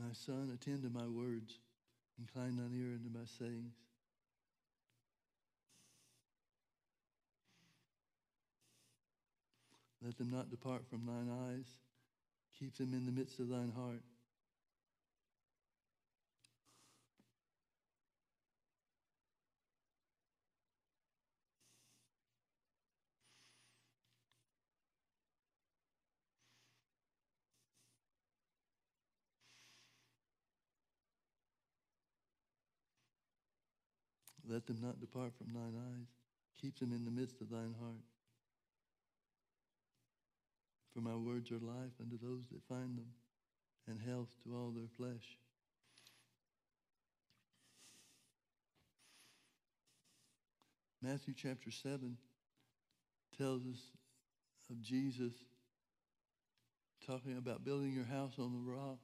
My 0.06 0.12
son, 0.12 0.51
attend 0.52 0.82
to 0.82 0.90
my 0.90 1.06
words, 1.09 1.59
incline 2.18 2.56
thine 2.56 2.78
ear 2.78 2.93
unto 2.93 3.09
my 3.09 3.24
sayings. 3.39 3.72
Let 10.05 10.18
them 10.18 10.31
not 10.31 10.51
depart 10.51 10.82
from 10.90 11.06
thine 11.06 11.31
eyes. 11.48 11.64
Keep 12.59 12.76
them 12.76 12.93
in 12.93 13.06
the 13.06 13.12
midst 13.12 13.40
of 13.40 13.48
thine 13.48 13.72
heart. 13.74 14.02
Let 34.49 34.66
them 34.66 34.79
not 34.83 35.01
depart 35.01 35.33
from 35.37 35.53
thine 35.55 35.75
eyes. 35.77 36.07
Keep 36.61 36.79
them 36.79 36.93
in 36.93 37.05
the 37.05 37.11
midst 37.11 37.41
of 37.41 37.51
thine 37.51 37.75
heart. 37.81 38.05
For 40.95 41.01
my 41.01 41.16
words 41.16 41.51
are 41.51 41.59
life 41.59 41.93
unto 42.01 42.19
those 42.19 42.45
that 42.53 42.62
find 42.69 42.97
them, 42.97 43.09
and 43.89 43.99
health 44.01 44.29
to 44.45 44.55
all 44.55 44.71
their 44.71 44.89
flesh. 44.97 45.39
Matthew 51.03 51.35
chapter 51.37 51.71
7 51.71 52.16
tells 53.37 53.62
us 53.66 53.81
of 54.71 54.81
Jesus 54.81 55.33
talking 57.07 57.37
about 57.37 57.65
building 57.65 57.93
your 57.93 58.07
house 58.07 58.35
on 58.39 58.53
the 58.53 58.73
rock, 58.73 58.99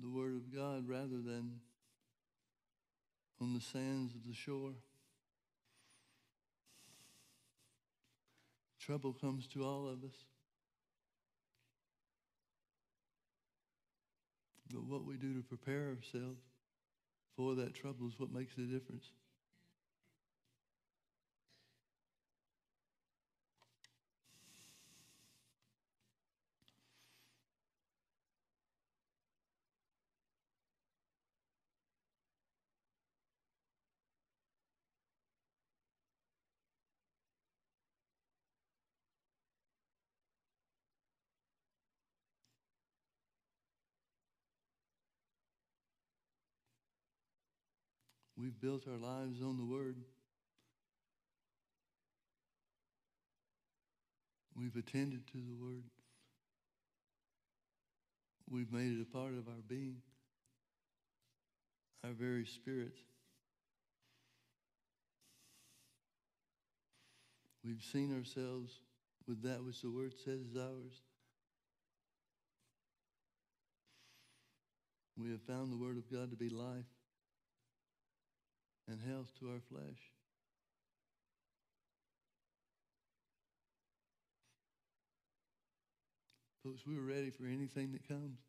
the 0.00 0.08
Word 0.08 0.34
of 0.34 0.52
God, 0.52 0.88
rather 0.88 1.20
than 1.22 1.60
on 3.40 3.54
the 3.54 3.60
sands 3.60 4.14
of 4.14 4.26
the 4.26 4.34
shore. 4.34 4.72
Trouble 8.80 9.12
comes 9.12 9.46
to 9.48 9.64
all 9.64 9.88
of 9.88 10.04
us. 10.04 10.14
But 14.72 14.84
what 14.84 15.04
we 15.04 15.16
do 15.16 15.34
to 15.34 15.42
prepare 15.42 15.88
ourselves 15.88 16.40
for 17.36 17.54
that 17.56 17.74
trouble 17.74 18.08
is 18.08 18.18
what 18.18 18.32
makes 18.32 18.54
the 18.54 18.62
difference. 18.62 19.10
We've 48.38 48.60
built 48.60 48.86
our 48.86 48.98
lives 48.98 49.40
on 49.42 49.56
the 49.56 49.64
Word. 49.64 49.96
We've 54.54 54.76
attended 54.76 55.26
to 55.28 55.38
the 55.38 55.54
Word. 55.54 55.84
We've 58.48 58.70
made 58.70 58.92
it 58.92 59.02
a 59.02 59.12
part 59.12 59.32
of 59.32 59.48
our 59.48 59.62
being, 59.66 59.96
our 62.04 62.12
very 62.12 62.44
spirit. 62.44 62.94
We've 67.64 67.82
seen 67.82 68.16
ourselves 68.16 68.80
with 69.26 69.42
that 69.42 69.64
which 69.64 69.80
the 69.80 69.90
Word 69.90 70.12
says 70.24 70.40
is 70.40 70.56
ours. 70.56 71.02
We 75.18 75.30
have 75.30 75.42
found 75.42 75.72
the 75.72 75.78
Word 75.78 75.96
of 75.96 76.12
God 76.12 76.30
to 76.30 76.36
be 76.36 76.50
life 76.50 76.84
and 78.88 79.00
health 79.00 79.32
to 79.40 79.50
our 79.50 79.60
flesh. 79.68 80.12
Folks, 86.64 86.82
we're 86.86 87.00
ready 87.00 87.30
for 87.30 87.44
anything 87.44 87.92
that 87.92 88.08
comes. 88.08 88.45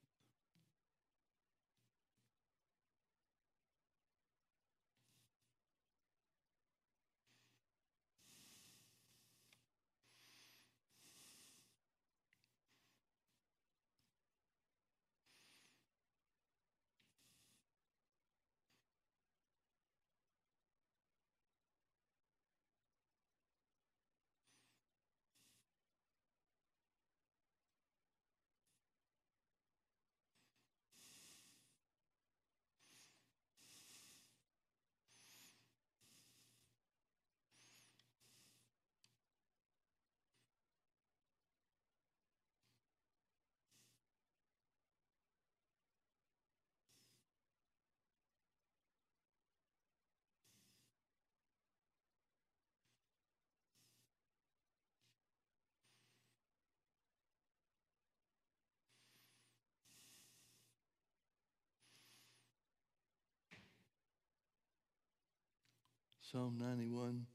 Psalm 66.31 66.57
91, 66.59 67.25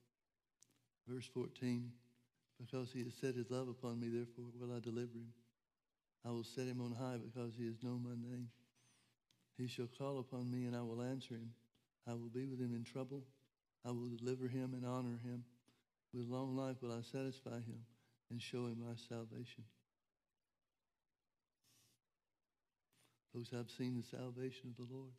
verse 1.09 1.28
14. 1.32 1.90
Because 2.60 2.93
he 2.93 3.05
has 3.05 3.14
set 3.14 3.35
his 3.35 3.51
love 3.51 3.69
upon 3.69 3.98
me, 3.98 4.09
therefore 4.09 4.52
will 4.59 4.77
I 4.77 4.81
deliver 4.81 5.19
him. 5.19 5.32
I 6.24 6.31
will 6.31 6.44
set 6.44 6.66
him 6.66 6.81
on 6.81 6.93
high 6.93 7.16
because 7.16 7.52
he 7.59 7.66
has 7.66 7.82
known 7.82 8.02
my 8.05 8.14
name. 8.14 8.48
He 9.59 9.66
shall 9.66 9.89
call 9.98 10.19
upon 10.19 10.51
me, 10.51 10.66
and 10.66 10.77
I 10.77 10.82
will 10.82 11.02
answer 11.02 11.35
him. 11.35 11.51
I 12.06 12.12
will 12.12 12.31
be 12.32 12.47
with 12.47 12.60
him 12.60 12.74
in 12.74 12.85
trouble. 12.85 13.24
I 13.85 13.90
will 13.90 14.10
deliver 14.19 14.47
him 14.47 14.74
and 14.74 14.85
honor 14.86 15.19
him. 15.24 15.44
With 16.12 16.28
long 16.28 16.56
life 16.56 16.77
will 16.82 16.93
I 16.93 17.01
satisfy 17.01 17.56
him 17.56 17.81
and 18.31 18.40
show 18.40 18.66
him 18.66 18.78
my 18.86 18.94
salvation. 19.09 19.64
Folks, 23.35 23.51
I've 23.59 23.70
seen 23.70 23.97
the 23.97 24.16
salvation 24.16 24.69
of 24.69 24.77
the 24.77 24.94
Lord. 24.94 25.12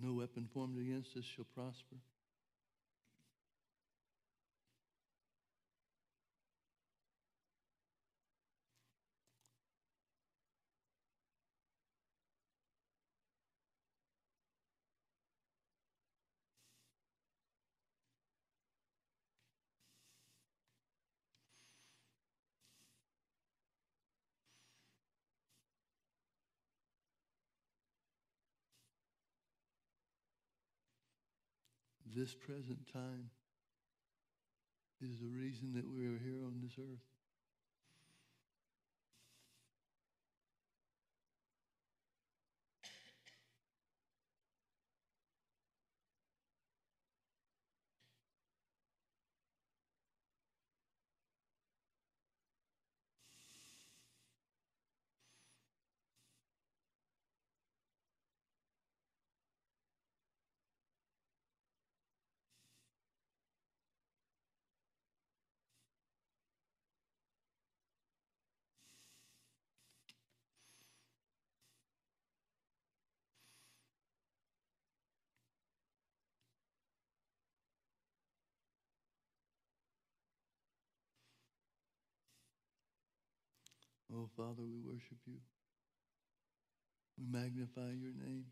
No 0.00 0.14
weapon 0.14 0.48
formed 0.52 0.78
against 0.78 1.16
us 1.16 1.24
shall 1.24 1.46
prosper. 1.54 1.96
This 32.18 32.34
present 32.34 32.80
time 32.92 33.30
is 35.00 35.20
the 35.20 35.28
reason 35.28 35.72
that 35.74 35.88
we 35.88 36.04
are 36.06 36.18
here 36.18 36.42
on 36.44 36.58
this 36.60 36.72
earth. 36.76 37.17
Oh, 84.18 84.28
Father, 84.36 84.64
we 84.66 84.80
worship 84.80 85.18
you. 85.26 85.34
We 87.16 87.24
magnify 87.30 87.92
your 87.94 88.10
name. 88.18 88.46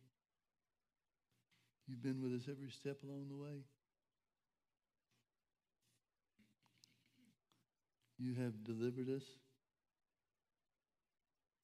You've 1.89 2.03
been 2.03 2.23
with 2.23 2.33
us 2.41 2.47
every 2.49 2.71
step 2.71 3.03
along 3.03 3.27
the 3.29 3.37
way. 3.37 3.65
You 8.17 8.35
have 8.35 8.63
delivered 8.63 9.09
us. 9.09 9.25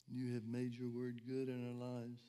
You 0.08 0.34
have 0.34 0.46
made 0.46 0.74
your 0.74 0.88
word 0.88 1.22
good 1.24 1.48
in 1.48 1.64
our 1.64 1.88
lives. 1.88 2.20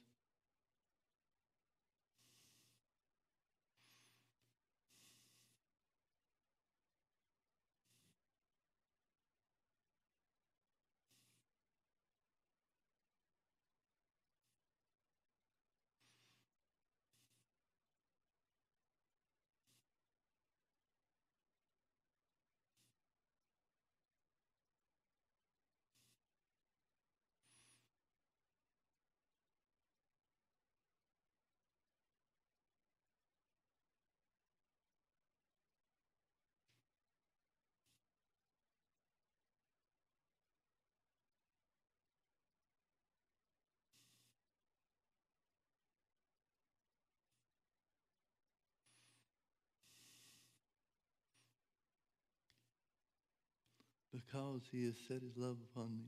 Because 54.34 54.64
he 54.72 54.86
has 54.86 54.96
set 55.08 55.22
his 55.22 55.38
love 55.38 55.58
upon 55.70 55.96
me, 55.96 56.06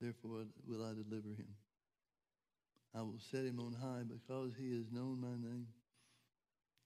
therefore 0.00 0.44
will 0.68 0.84
I 0.84 0.90
deliver 0.94 1.30
him. 1.30 1.48
I 2.94 3.02
will 3.02 3.18
set 3.32 3.44
him 3.44 3.58
on 3.58 3.72
high 3.74 4.04
because 4.06 4.52
he 4.56 4.70
has 4.76 4.84
known 4.92 5.20
my 5.20 5.34
name. 5.34 5.66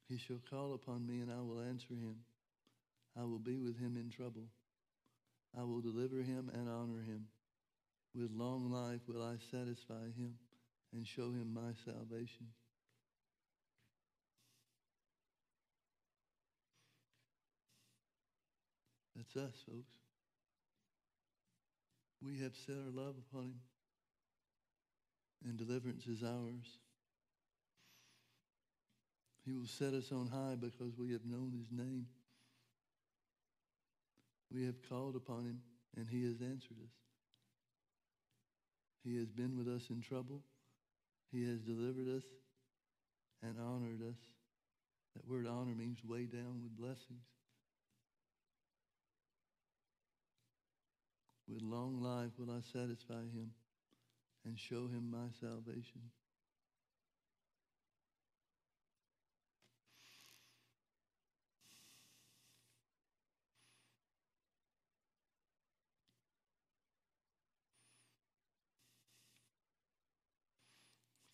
He 0.08 0.16
shall 0.16 0.40
call 0.48 0.72
upon 0.72 1.06
me 1.06 1.20
and 1.20 1.30
I 1.30 1.42
will 1.42 1.60
answer 1.60 1.92
him. 1.92 2.16
I 3.14 3.24
will 3.24 3.38
be 3.38 3.58
with 3.58 3.78
him 3.78 3.98
in 3.98 4.08
trouble. 4.08 4.48
I 5.58 5.64
will 5.64 5.82
deliver 5.82 6.22
him 6.22 6.50
and 6.54 6.66
honor 6.66 7.02
him. 7.02 7.26
With 8.14 8.30
long 8.32 8.70
life 8.70 9.00
will 9.06 9.22
I 9.22 9.34
satisfy 9.50 10.06
him 10.16 10.34
and 10.94 11.06
show 11.06 11.26
him 11.26 11.52
my 11.52 11.74
salvation. 11.84 12.46
That's 19.14 19.36
us, 19.36 19.54
folks. 19.66 19.99
We 22.24 22.38
have 22.40 22.54
set 22.66 22.76
our 22.76 22.92
love 22.92 23.14
upon 23.30 23.44
him, 23.44 23.60
and 25.44 25.56
deliverance 25.56 26.06
is 26.06 26.22
ours. 26.22 26.78
He 29.46 29.52
will 29.54 29.66
set 29.66 29.94
us 29.94 30.12
on 30.12 30.28
high 30.28 30.56
because 30.60 30.96
we 30.98 31.12
have 31.12 31.24
known 31.24 31.52
his 31.56 31.72
name. 31.72 32.06
We 34.52 34.66
have 34.66 34.76
called 34.88 35.16
upon 35.16 35.44
him, 35.44 35.60
and 35.96 36.08
he 36.08 36.24
has 36.24 36.40
answered 36.42 36.76
us. 36.84 36.92
He 39.02 39.16
has 39.16 39.30
been 39.30 39.56
with 39.56 39.68
us 39.68 39.88
in 39.88 40.02
trouble. 40.02 40.42
He 41.32 41.48
has 41.48 41.60
delivered 41.60 42.08
us 42.16 42.24
and 43.42 43.56
honored 43.58 44.02
us. 44.02 44.18
That 45.16 45.26
word 45.26 45.46
honor 45.46 45.74
means 45.74 45.98
weigh 46.04 46.26
down 46.26 46.60
with 46.62 46.76
blessings. 46.76 47.24
With 51.52 51.62
long 51.62 52.00
life 52.00 52.30
will 52.38 52.52
I 52.52 52.60
satisfy 52.60 53.22
him 53.22 53.50
and 54.44 54.56
show 54.56 54.86
him 54.86 55.10
my 55.10 55.26
salvation. 55.40 56.00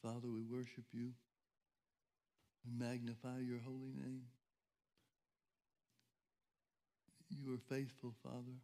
Father, 0.03 0.29
we 0.29 0.41
worship 0.41 0.85
you. 0.93 1.11
We 2.65 2.87
magnify 2.87 3.41
your 3.41 3.59
holy 3.59 3.93
name. 3.95 4.23
You 7.29 7.55
are 7.55 7.75
faithful, 7.77 8.15
Father. 8.23 8.57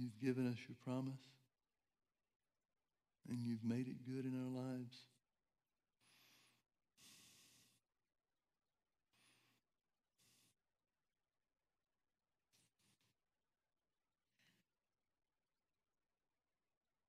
You've 0.00 0.18
given 0.18 0.50
us 0.50 0.56
your 0.66 0.76
promise. 0.82 1.20
And 3.28 3.38
you've 3.42 3.62
made 3.62 3.86
it 3.86 4.06
good 4.06 4.24
in 4.24 4.32
our 4.34 4.62
lives. 4.62 4.96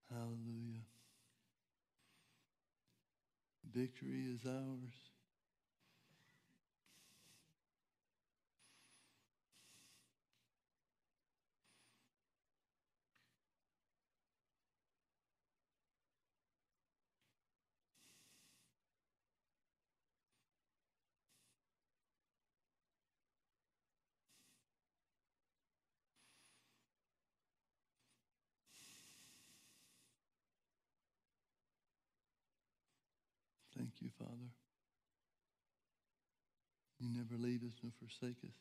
Hallelujah. 0.10 0.84
Victory 3.74 4.26
is 4.36 4.46
ours. 4.46 5.12
Thank 33.82 33.94
you, 34.02 34.10
Father. 34.20 34.52
You 37.00 37.10
never 37.22 37.42
leave 37.42 37.62
us 37.64 37.74
nor 37.84 37.92
forsake 38.00 38.38
us. 38.44 38.56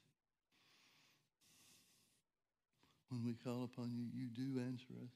When 3.09 3.25
we 3.25 3.35
call 3.43 3.65
upon 3.65 3.91
you, 3.93 4.05
you 4.13 4.29
do 4.29 4.61
answer 4.61 4.93
us. 5.03 5.11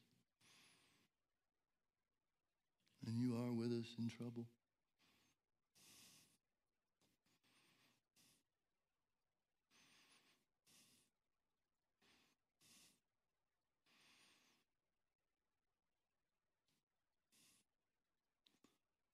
And 3.06 3.18
you 3.18 3.34
are 3.34 3.52
with 3.52 3.70
us 3.70 3.86
in 3.98 4.08
trouble. 4.08 4.46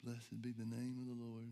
Blessed 0.04 0.40
be 0.40 0.52
the 0.52 0.64
name 0.64 0.96
of 1.00 1.18
the 1.18 1.24
Lord. 1.24 1.50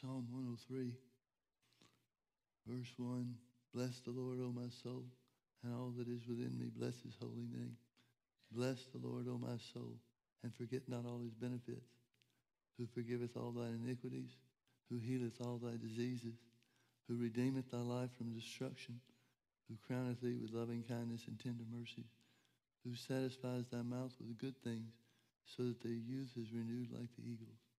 Psalm 0.00 0.24
103, 0.32 0.96
verse 2.64 2.94
1 2.96 3.34
Bless 3.74 4.00
the 4.00 4.10
Lord, 4.10 4.38
O 4.40 4.48
my 4.48 4.70
soul, 4.82 5.04
and 5.62 5.74
all 5.74 5.92
that 5.98 6.08
is 6.08 6.26
within 6.26 6.56
me. 6.56 6.72
Bless 6.74 6.96
his 7.04 7.12
holy 7.20 7.44
name. 7.52 7.76
Bless 8.50 8.80
the 8.94 9.06
Lord, 9.06 9.28
O 9.28 9.36
my 9.36 9.58
soul, 9.74 10.00
and 10.42 10.54
forget 10.54 10.88
not 10.88 11.04
all 11.04 11.20
his 11.20 11.34
benefits, 11.34 11.92
who 12.78 12.86
forgiveth 12.86 13.36
all 13.36 13.52
thy 13.52 13.68
iniquities, 13.76 14.30
who 14.88 14.96
healeth 14.96 15.36
all 15.44 15.60
thy 15.60 15.76
diseases, 15.76 16.40
who 17.06 17.20
redeemeth 17.20 17.70
thy 17.70 17.84
life 17.84 18.10
from 18.16 18.32
destruction, 18.32 19.00
who 19.68 19.76
crowneth 19.86 20.22
thee 20.22 20.40
with 20.40 20.56
loving 20.56 20.82
kindness 20.88 21.28
and 21.28 21.38
tender 21.38 21.64
mercies, 21.76 22.08
who 22.88 22.94
satisfies 22.96 23.68
thy 23.68 23.82
mouth 23.82 24.16
with 24.18 24.38
good 24.38 24.56
things, 24.64 24.96
so 25.44 25.64
that 25.64 25.82
thy 25.82 25.92
youth 25.92 26.32
is 26.40 26.56
renewed 26.56 26.88
like 26.90 27.12
the 27.18 27.28
eagles. 27.28 27.69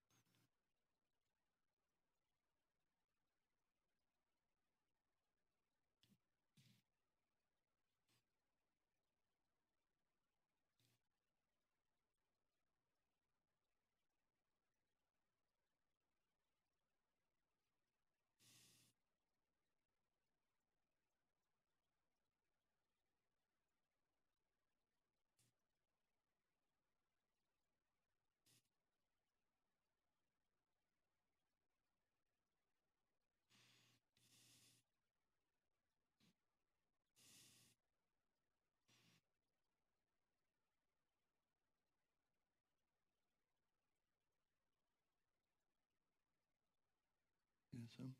Um, 47.99 48.13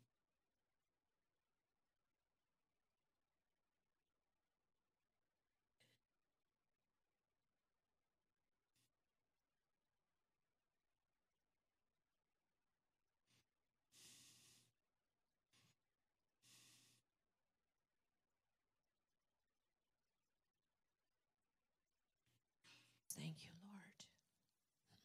Thank 23.16 23.44
you, 23.44 23.50
Lord. 23.68 23.94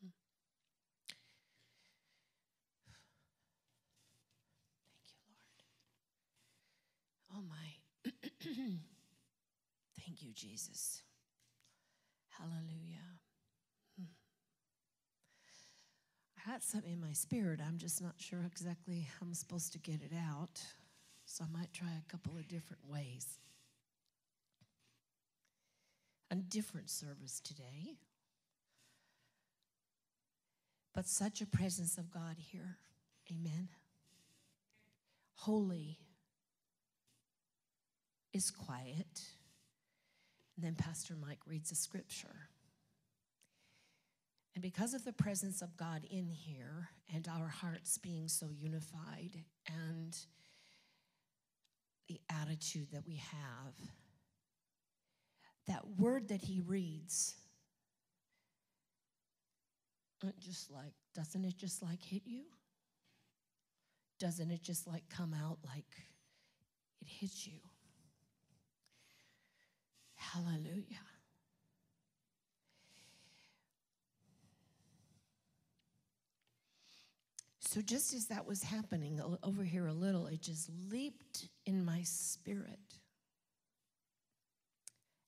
Hmm. 0.01 0.09
Thank 4.87 5.11
you, 5.19 5.25
Lord. 5.35 5.59
Oh, 7.33 7.43
my. 7.47 7.67
Thank 9.97 10.15
you, 10.27 10.33
Jesus. 10.33 11.01
Hallelujah. 12.37 13.07
Hmm. 13.97 14.05
I 16.37 16.51
got 16.51 16.63
something 16.63 16.93
in 16.93 17.01
my 17.01 17.13
spirit. 17.13 17.59
I'm 17.65 17.77
just 17.77 18.01
not 18.01 18.15
sure 18.17 18.43
exactly 18.45 19.07
how 19.19 19.25
I'm 19.25 19.33
supposed 19.33 19.73
to 19.73 19.79
get 19.79 20.01
it 20.01 20.13
out. 20.29 20.61
So 21.25 21.43
I 21.43 21.57
might 21.57 21.73
try 21.73 21.87
a 21.87 22.11
couple 22.11 22.37
of 22.37 22.47
different 22.47 22.83
ways. 22.87 23.39
A 26.29 26.35
different 26.35 26.89
service 26.89 27.39
today 27.39 27.97
but 30.97 31.07
such 31.07 31.41
a 31.41 31.45
presence 31.45 31.99
of 31.99 32.09
God 32.09 32.37
here. 32.39 32.79
Amen. 33.31 33.69
Holy 35.35 35.99
is 38.33 38.49
quiet. 38.49 39.21
And 40.57 40.65
then 40.65 40.75
Pastor 40.75 41.15
Mike 41.15 41.39
reads 41.45 41.71
a 41.71 41.75
scripture. 41.75 42.49
And 44.55 44.61
because 44.63 44.95
of 44.95 45.05
the 45.05 45.13
presence 45.13 45.61
of 45.61 45.77
God 45.77 46.03
in 46.09 46.29
here 46.29 46.89
and 47.13 47.27
our 47.27 47.47
hearts 47.47 47.99
being 47.99 48.27
so 48.27 48.47
unified 48.51 49.43
and 49.67 50.17
the 52.09 52.19
attitude 52.41 52.87
that 52.91 53.05
we 53.05 53.17
have, 53.17 53.73
that 55.67 55.87
word 55.99 56.29
that 56.29 56.41
he 56.41 56.59
reads 56.59 57.35
just 60.39 60.71
like, 60.71 60.93
doesn't 61.13 61.45
it 61.45 61.57
just 61.57 61.83
like 61.83 62.01
hit 62.01 62.23
you? 62.25 62.43
Doesn't 64.19 64.49
it 64.49 64.63
just 64.63 64.87
like 64.87 65.03
come 65.09 65.33
out 65.33 65.59
like 65.63 65.85
it 67.01 67.07
hits 67.07 67.45
you? 67.45 67.59
Hallelujah. 70.33 70.83
So, 77.59 77.81
just 77.81 78.13
as 78.13 78.27
that 78.27 78.45
was 78.45 78.63
happening 78.63 79.21
over 79.43 79.63
here 79.63 79.87
a 79.87 79.93
little, 79.93 80.27
it 80.27 80.41
just 80.41 80.69
leaped 80.89 81.49
in 81.65 81.83
my 81.83 82.01
spirit. 82.03 82.79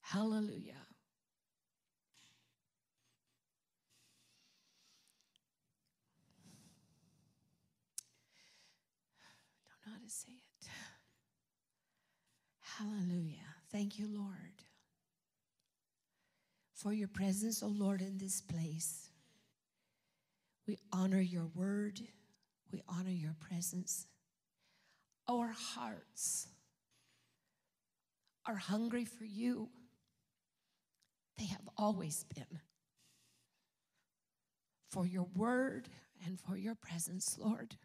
Hallelujah. 0.00 0.86
don't 9.84 9.92
know 9.92 9.98
how 9.98 10.04
to 10.04 10.10
say 10.10 10.32
it. 10.32 10.68
Hallelujah. 12.60 13.54
Thank 13.70 13.98
you, 13.98 14.08
Lord, 14.08 14.59
for 16.82 16.92
your 16.92 17.08
presence, 17.08 17.62
O 17.62 17.66
Lord, 17.66 18.00
in 18.00 18.18
this 18.18 18.40
place. 18.40 19.08
We 20.66 20.78
honor 20.92 21.20
your 21.20 21.46
word, 21.54 22.00
we 22.72 22.82
honor 22.88 23.10
your 23.10 23.34
presence. 23.40 24.06
Our 25.28 25.48
hearts 25.48 26.48
are 28.46 28.56
hungry 28.56 29.04
for 29.04 29.24
you, 29.24 29.68
they 31.38 31.46
have 31.46 31.68
always 31.76 32.24
been. 32.34 32.60
For 34.90 35.06
your 35.06 35.28
word 35.36 35.88
and 36.26 36.38
for 36.40 36.56
your 36.56 36.74
presence, 36.74 37.36
Lord 37.38 37.76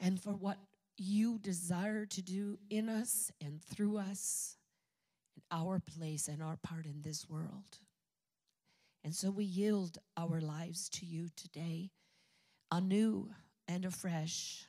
and 0.00 0.20
for 0.20 0.32
what 0.32 0.58
you 0.96 1.38
desire 1.38 2.06
to 2.06 2.22
do 2.22 2.58
in 2.70 2.88
us 2.88 3.30
and 3.40 3.62
through 3.62 3.98
us, 3.98 4.56
our 5.50 5.80
place 5.80 6.28
and 6.28 6.42
our 6.42 6.56
part 6.56 6.86
in 6.86 7.02
this 7.02 7.28
world. 7.28 7.78
And 9.04 9.14
so 9.14 9.30
we 9.30 9.44
yield 9.44 9.98
our 10.16 10.40
lives 10.40 10.88
to 10.90 11.06
you 11.06 11.28
today, 11.36 11.90
anew 12.70 13.30
and 13.66 13.84
afresh, 13.84 14.66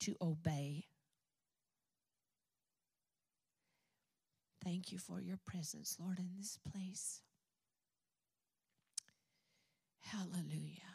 to 0.00 0.16
obey. 0.20 0.86
Thank 4.64 4.92
you 4.92 4.98
for 4.98 5.20
your 5.20 5.38
presence, 5.44 5.96
Lord, 6.00 6.18
in 6.18 6.30
this 6.36 6.58
place. 6.72 7.20
Hallelujah. 10.00 10.91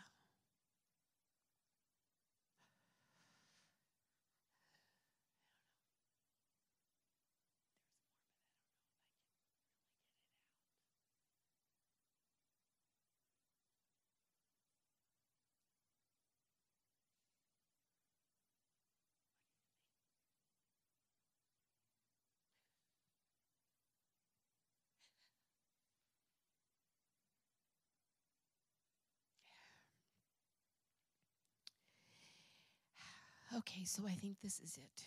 okay, 33.58 33.84
so 33.86 34.04
I 34.08 34.14
think 34.14 34.38
this 34.42 34.60
is 34.60 34.78
it. 34.78 35.04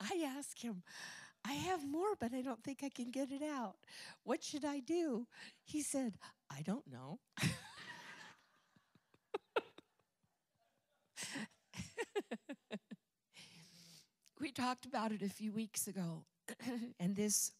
I 0.00 0.24
ask 0.38 0.58
him, 0.62 0.82
I 1.44 1.52
have 1.52 1.86
more, 1.86 2.14
but 2.18 2.32
I 2.34 2.42
don't 2.42 2.62
think 2.62 2.80
I 2.84 2.88
can 2.88 3.10
get 3.10 3.30
it 3.30 3.42
out. 3.42 3.76
What 4.24 4.42
should 4.42 4.64
I 4.64 4.80
do? 4.80 5.26
He 5.64 5.82
said, 5.82 6.14
I 6.50 6.62
don't 6.62 6.86
know. 6.90 7.20
we 14.40 14.50
talked 14.52 14.84
about 14.86 15.12
it 15.12 15.22
a 15.22 15.28
few 15.28 15.52
weeks 15.52 15.86
ago, 15.86 16.24
and 17.00 17.16
this 17.16 17.52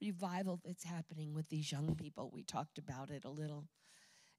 revival 0.00 0.60
that's 0.64 0.84
happening 0.84 1.34
with 1.34 1.48
these 1.48 1.70
young 1.72 1.94
people, 1.94 2.30
we 2.32 2.42
talked 2.42 2.78
about 2.78 3.10
it 3.10 3.24
a 3.24 3.30
little 3.30 3.66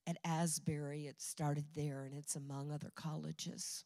at 0.08 0.18
Asbury. 0.24 1.08
It 1.08 1.22
started 1.22 1.66
there, 1.76 2.04
and 2.04 2.16
it's 2.16 2.36
among 2.36 2.72
other 2.72 2.92
colleges. 2.96 3.86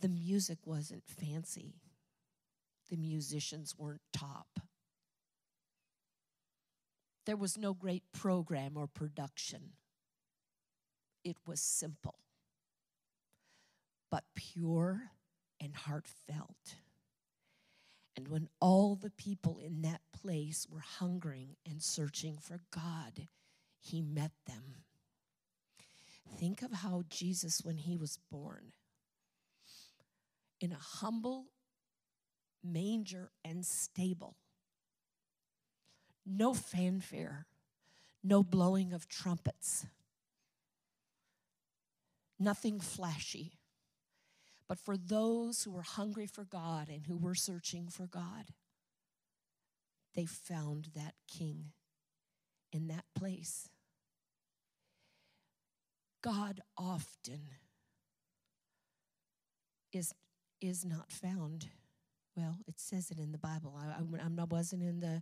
The 0.00 0.08
music 0.08 0.58
wasn't 0.64 1.04
fancy, 1.06 1.76
the 2.90 2.96
musicians 2.96 3.74
weren't 3.78 4.02
top. 4.12 4.58
There 7.24 7.36
was 7.36 7.56
no 7.56 7.72
great 7.72 8.02
program 8.12 8.76
or 8.76 8.88
production. 8.88 9.74
It 11.22 11.36
was 11.46 11.60
simple, 11.60 12.16
but 14.10 14.24
pure 14.34 15.12
and 15.60 15.76
heartfelt. 15.76 16.81
And 18.16 18.28
when 18.28 18.48
all 18.60 18.94
the 18.94 19.10
people 19.10 19.58
in 19.58 19.82
that 19.82 20.00
place 20.12 20.66
were 20.70 20.80
hungering 20.80 21.56
and 21.68 21.82
searching 21.82 22.36
for 22.36 22.60
God, 22.70 23.28
He 23.80 24.02
met 24.02 24.32
them. 24.46 24.84
Think 26.38 26.62
of 26.62 26.72
how 26.72 27.04
Jesus, 27.08 27.62
when 27.62 27.78
He 27.78 27.96
was 27.96 28.18
born, 28.30 28.72
in 30.60 30.72
a 30.72 30.78
humble 30.78 31.46
manger 32.62 33.30
and 33.44 33.64
stable, 33.64 34.36
no 36.24 36.54
fanfare, 36.54 37.46
no 38.22 38.42
blowing 38.42 38.92
of 38.92 39.08
trumpets, 39.08 39.86
nothing 42.38 42.78
flashy. 42.78 43.58
But 44.72 44.78
for 44.78 44.96
those 44.96 45.64
who 45.64 45.70
were 45.70 45.82
hungry 45.82 46.24
for 46.24 46.44
God 46.44 46.88
and 46.88 47.04
who 47.04 47.18
were 47.18 47.34
searching 47.34 47.88
for 47.90 48.06
God, 48.06 48.54
they 50.14 50.24
found 50.24 50.88
that 50.94 51.12
king 51.28 51.72
in 52.72 52.88
that 52.88 53.04
place. 53.14 53.68
God 56.22 56.62
often 56.78 57.50
is, 59.92 60.14
is 60.62 60.86
not 60.86 61.12
found. 61.12 61.68
Well, 62.34 62.56
it 62.66 62.80
says 62.80 63.10
it 63.10 63.18
in 63.18 63.32
the 63.32 63.36
Bible. 63.36 63.78
I, 63.78 63.88
I, 63.88 64.24
I 64.24 64.44
wasn't 64.44 64.84
in 64.84 65.00
the 65.00 65.20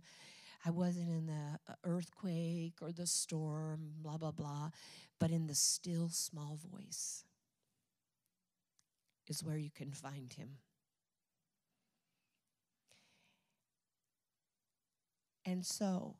I 0.65 0.69
wasn't 0.69 1.09
in 1.09 1.25
the 1.25 1.59
uh, 1.69 1.75
earthquake 1.83 2.75
or 2.81 2.93
the 2.93 3.05
storm, 3.05 3.95
blah, 4.01 4.17
blah, 4.17 4.31
blah, 4.31 4.69
but 5.19 5.29
in 5.29 5.47
the 5.47 5.55
still 5.55 6.07
small 6.07 6.57
voice 6.71 7.25
is 9.31 9.43
where 9.45 9.57
you 9.57 9.69
can 9.73 9.91
find 9.91 10.33
him. 10.33 10.57
And 15.45 15.65
so, 15.65 16.17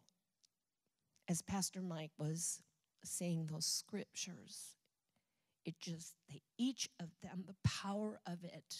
as 1.27 1.41
Pastor 1.41 1.81
Mike 1.81 2.13
was 2.17 2.61
saying 3.03 3.47
those 3.47 3.65
scriptures, 3.65 4.77
it 5.65 5.75
just, 5.81 6.15
they, 6.29 6.41
each 6.57 6.89
of 7.01 7.09
them, 7.21 7.43
the 7.45 7.69
power 7.69 8.21
of 8.25 8.45
it 8.45 8.77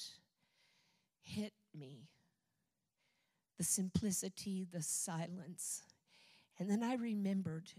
hit 1.22 1.52
me. 1.78 2.08
The 3.58 3.66
simplicity, 3.66 4.66
the 4.72 4.82
silence. 4.82 5.84
And 6.58 6.70
then 6.70 6.82
I 6.84 6.96
remembered 6.96 7.74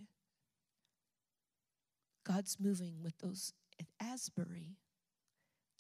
God's 2.25 2.59
moving 2.61 3.03
with 3.03 3.19
those 3.19 3.55
at 3.81 3.87
Asbury 3.99 4.77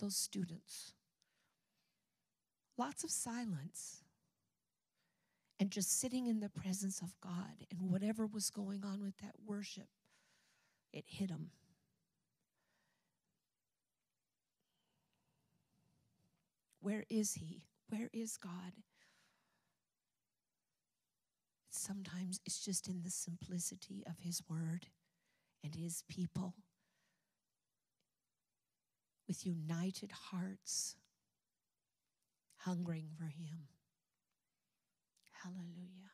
those 0.03 0.16
students. 0.16 0.93
Lots 2.77 3.05
of 3.05 3.11
silence. 3.11 4.03
And 5.61 5.70
just 5.70 6.01
sitting 6.01 6.27
in 6.27 6.41
the 6.41 6.49
presence 6.49 7.01
of 7.01 7.15
God 7.20 7.66
and 7.70 7.89
whatever 7.89 8.27
was 8.27 8.51
going 8.51 8.83
on 8.85 9.01
with 9.01 9.16
that 9.19 9.37
worship, 9.47 9.87
it 10.93 11.05
hit 11.07 11.29
them. 11.29 11.51
Where 16.81 17.05
is 17.09 17.35
He? 17.35 17.62
Where 17.89 18.11
is 18.12 18.37
God? 18.37 18.73
Sometimes 21.70 22.41
it's 22.45 22.65
just 22.65 22.89
in 22.89 23.03
the 23.05 23.11
simplicity 23.11 24.03
of 24.05 24.19
His 24.19 24.43
Word 24.49 24.89
and 25.62 25.77
His 25.77 26.03
people 26.09 26.55
with 29.28 29.47
united 29.47 30.12
hearts, 30.12 30.97
hungering 32.57 33.11
for 33.19 33.27
Him. 33.27 33.69
Hallelujah. 35.43 36.12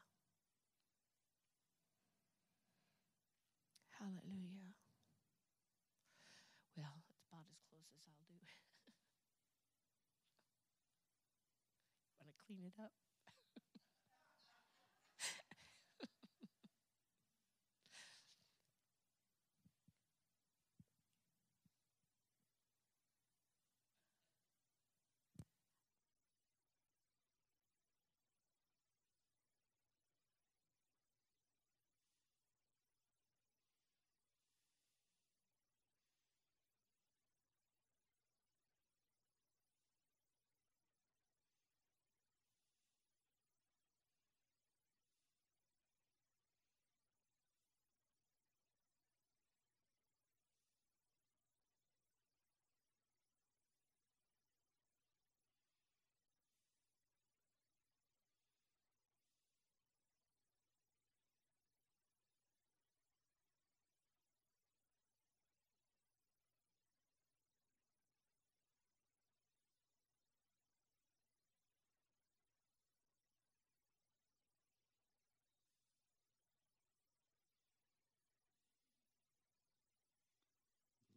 Hallelujah. 3.99 4.73
Well, 6.77 7.03
it's 7.11 7.21
about 7.29 7.45
as 7.53 7.61
close 7.69 7.85
as 7.93 8.05
I'll 8.09 8.25
do. 8.31 8.41
Want 12.21 12.31
to 12.31 12.37
clean 12.47 12.65
it 12.65 12.75
up? 12.83 12.93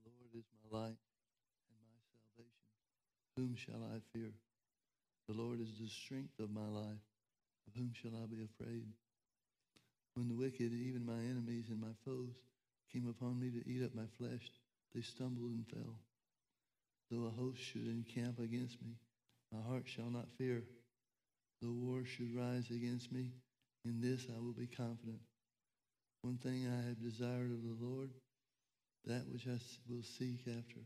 The 0.03 0.11
Lord 0.11 0.35
is 0.35 0.45
my 0.60 0.60
light 0.72 0.98
and 1.68 1.80
my 1.84 1.99
salvation. 2.07 2.52
Whom 3.38 3.56
shall 3.56 3.84
I 3.93 3.99
fear? 4.14 4.31
The 5.27 5.35
Lord 5.35 5.61
is 5.61 5.77
the 5.80 5.88
strength 5.88 6.39
of 6.39 6.52
my 6.52 6.68
life. 6.68 7.03
Of 7.68 7.76
whom 7.76 7.91
shall 7.93 8.11
I 8.15 8.26
be 8.26 8.43
afraid? 8.43 8.88
When 10.15 10.27
the 10.27 10.35
wicked, 10.35 10.73
even 10.73 11.06
my 11.06 11.19
enemies 11.19 11.65
and 11.69 11.80
my 11.80 11.93
foes, 12.06 12.34
came 12.91 13.07
upon 13.07 13.39
me 13.39 13.49
to 13.52 13.69
eat 13.69 13.84
up 13.84 13.95
my 13.95 14.07
flesh, 14.18 14.52
they 14.93 15.02
stumbled 15.02 15.52
and 15.52 15.65
fell. 15.68 15.95
Though 17.10 17.27
a 17.27 17.30
host 17.30 17.60
should 17.61 17.88
encamp 17.88 18.39
against 18.39 18.81
me, 18.81 18.95
my 19.53 19.61
heart 19.61 19.84
shall 19.85 20.10
not 20.10 20.31
fear. 20.38 20.64
Though 21.61 21.72
war 21.72 22.03
should 22.06 22.35
rise 22.35 22.69
against 22.69 23.11
me, 23.11 23.31
in 23.85 24.02
this 24.02 24.27
I 24.30 24.39
will 24.39 24.53
be 24.53 24.68
confident. 24.68 25.19
One 26.23 26.38
thing 26.38 26.68
I 26.68 26.88
have 26.88 27.02
desired 27.02 27.52
of 27.52 27.64
the 27.64 27.77
Lord, 27.80 28.10
that 29.05 29.27
which 29.31 29.47
I 29.47 29.57
will 29.89 30.03
seek 30.03 30.41
after, 30.47 30.81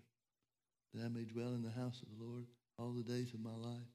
that 0.93 1.05
I 1.05 1.09
may 1.09 1.23
dwell 1.23 1.53
in 1.53 1.63
the 1.63 1.71
house 1.71 2.01
of 2.01 2.17
the 2.17 2.23
Lord 2.23 2.45
all 2.77 2.91
the 2.91 3.03
days 3.03 3.33
of 3.33 3.41
my 3.41 3.55
life, 3.55 3.91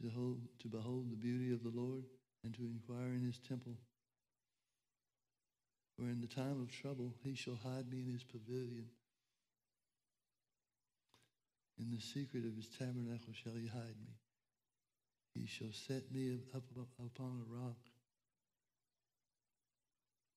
to, 0.00 0.10
hold, 0.10 0.40
to 0.60 0.68
behold 0.68 1.10
the 1.10 1.16
beauty 1.16 1.52
of 1.52 1.62
the 1.62 1.70
Lord 1.70 2.04
and 2.42 2.54
to 2.54 2.62
inquire 2.62 3.14
in 3.14 3.24
his 3.24 3.38
temple. 3.38 3.76
For 5.96 6.04
in 6.04 6.20
the 6.20 6.26
time 6.26 6.60
of 6.60 6.70
trouble 6.70 7.14
he 7.22 7.34
shall 7.34 7.58
hide 7.62 7.88
me 7.90 8.00
in 8.00 8.12
his 8.12 8.24
pavilion. 8.24 8.86
In 11.78 11.90
the 11.90 12.00
secret 12.00 12.44
of 12.44 12.56
his 12.56 12.68
tabernacle 12.68 13.32
shall 13.32 13.54
he 13.54 13.66
hide 13.66 13.98
me. 14.02 14.14
He 15.34 15.46
shall 15.46 15.72
set 15.72 16.12
me 16.12 16.38
up, 16.54 16.62
up 16.76 16.88
upon 16.98 17.42
a 17.42 17.54
rock. 17.54 17.78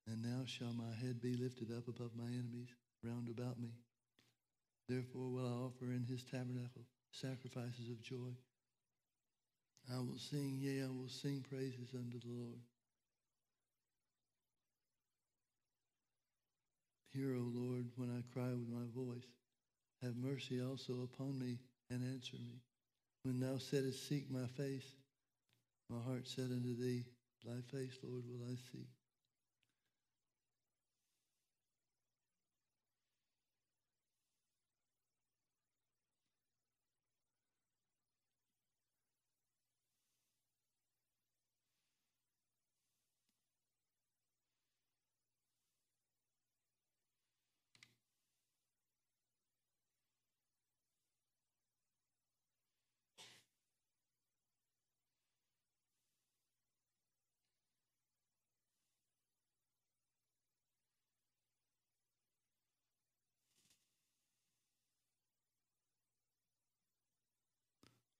And 0.07 0.23
now 0.23 0.45
shall 0.45 0.73
my 0.73 0.93
head 1.01 1.21
be 1.21 1.35
lifted 1.35 1.71
up 1.75 1.87
above 1.87 2.11
my 2.15 2.27
enemies 2.27 2.69
round 3.03 3.27
about 3.29 3.59
me. 3.59 3.69
Therefore 4.87 5.29
will 5.29 5.45
I 5.45 5.65
offer 5.65 5.91
in 5.91 6.05
his 6.09 6.23
tabernacle 6.23 6.85
sacrifices 7.11 7.89
of 7.89 8.01
joy. 8.01 8.31
I 9.93 9.97
will 9.99 10.17
sing, 10.17 10.57
yea, 10.59 10.83
I 10.83 10.87
will 10.87 11.09
sing 11.09 11.45
praises 11.49 11.93
unto 11.93 12.19
the 12.19 12.33
Lord. 12.33 12.59
Hear, 17.13 17.33
O 17.35 17.51
Lord, 17.53 17.87
when 17.95 18.09
I 18.09 18.21
cry 18.33 18.49
with 18.49 18.69
my 18.69 18.85
voice. 18.95 19.25
Have 20.03 20.15
mercy 20.15 20.61
also 20.61 21.01
upon 21.03 21.39
me 21.39 21.57
and 21.89 22.03
answer 22.03 22.37
me. 22.37 22.61
When 23.23 23.39
thou 23.39 23.57
saidst, 23.57 24.07
Seek 24.07 24.29
my 24.29 24.45
face, 24.45 24.85
my 25.89 25.99
heart 25.99 26.27
said 26.27 26.51
unto 26.51 26.75
thee, 26.75 27.05
Thy 27.43 27.61
face, 27.71 27.97
Lord, 28.03 28.23
will 28.27 28.45
I 28.45 28.55
seek. 28.71 28.96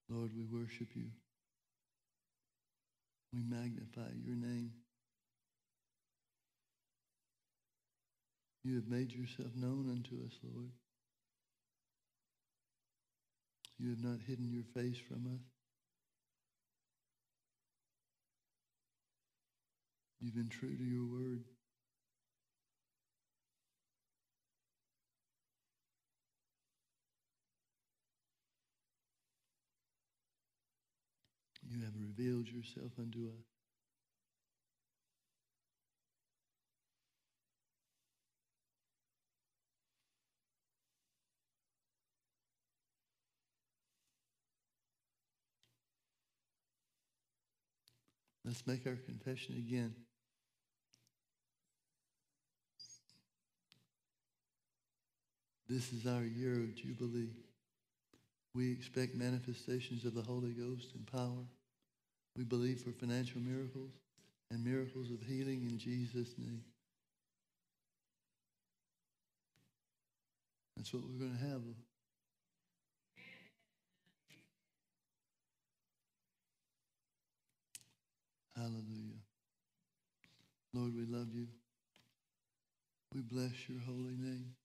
Lord, 0.08 0.30
we 0.34 0.44
worship 0.44 0.88
you. 0.94 1.10
We 3.32 3.42
magnify 3.42 4.10
your 4.24 4.36
name. 4.36 4.72
You 8.64 8.76
have 8.76 8.88
made 8.88 9.12
yourself 9.12 9.54
known 9.54 9.88
unto 9.90 10.24
us, 10.24 10.32
Lord. 10.42 10.70
You 13.78 13.90
have 13.90 14.02
not 14.02 14.18
hidden 14.26 14.50
your 14.50 14.64
face 14.74 14.98
from 14.98 15.26
us. 15.26 15.42
You've 20.20 20.34
been 20.34 20.48
true 20.48 20.76
to 20.76 20.84
your 20.84 21.04
word. 21.04 21.44
You 31.70 31.82
have 31.84 31.94
revealed 32.00 32.48
yourself 32.48 32.92
unto 32.98 33.28
us. 33.28 33.44
Let's 48.44 48.66
make 48.66 48.86
our 48.86 48.96
confession 48.96 49.56
again. 49.56 49.94
This 55.68 55.92
is 55.92 56.06
our 56.06 56.24
year 56.24 56.54
of 56.54 56.74
Jubilee. 56.74 57.30
We 58.54 58.72
expect 58.72 59.14
manifestations 59.14 60.04
of 60.04 60.14
the 60.14 60.22
Holy 60.22 60.52
Ghost 60.52 60.94
and 60.94 61.06
power. 61.06 61.44
We 62.38 62.44
believe 62.44 62.78
for 62.78 62.92
financial 62.92 63.40
miracles 63.40 63.90
and 64.52 64.64
miracles 64.64 65.10
of 65.10 65.20
healing 65.26 65.66
in 65.68 65.76
Jesus' 65.76 66.34
name. 66.38 66.62
That's 70.76 70.94
what 70.94 71.02
we're 71.02 71.18
going 71.18 71.36
to 71.36 71.44
have. 71.48 71.62
Hallelujah. 78.56 79.18
Lord, 80.72 80.94
we 80.94 81.06
love 81.06 81.34
you. 81.34 81.48
We 83.12 83.22
bless 83.22 83.68
your 83.68 83.80
holy 83.80 84.16
name. 84.16 84.57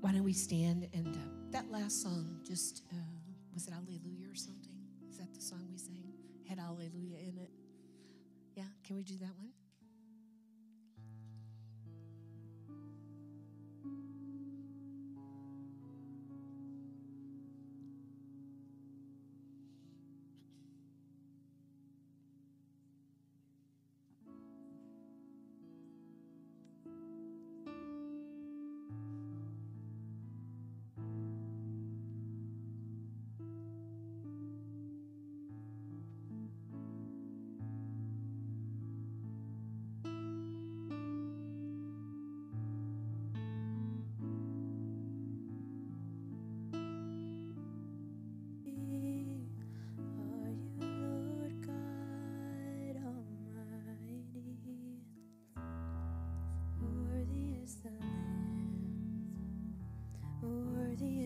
Why 0.00 0.12
don't 0.12 0.24
we 0.24 0.32
stand 0.32 0.88
and 0.94 1.14
uh, 1.14 1.18
that 1.50 1.70
last 1.70 2.02
song, 2.02 2.40
just 2.46 2.82
uh, 2.90 2.96
was 3.52 3.66
it 3.68 3.74
Alleluia 3.74 4.30
or 4.30 4.34
something? 4.34 4.72
Is 5.10 5.18
that 5.18 5.34
the 5.34 5.40
song 5.42 5.66
we 5.70 5.76
sang? 5.76 6.12
Had 6.48 6.58
Alleluia 6.58 7.18
in 7.18 7.36
it. 7.38 7.50
Yeah, 8.56 8.64
can 8.84 8.96
we 8.96 9.02
do 9.04 9.18
that 9.18 9.34
one? 9.36 9.50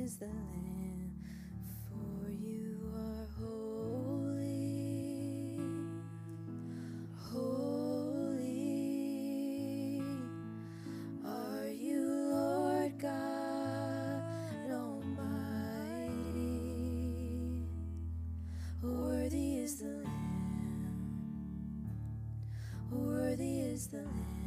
Is 0.04 0.18
the 0.18 0.26
Lamb, 0.26 1.12
for 1.88 2.30
you 2.30 2.78
are 2.94 3.26
holy, 3.40 4.76
holy. 7.32 8.42
Are 11.24 11.68
you 11.68 12.02
Lord 12.32 12.98
God 12.98 14.70
Almighty? 14.70 15.24
Worthy 18.82 19.56
is 19.56 19.78
the 19.78 19.86
Lamb, 20.04 21.08
worthy 22.90 23.60
is 23.60 23.86
the 23.86 24.02
Lamb, 24.02 24.43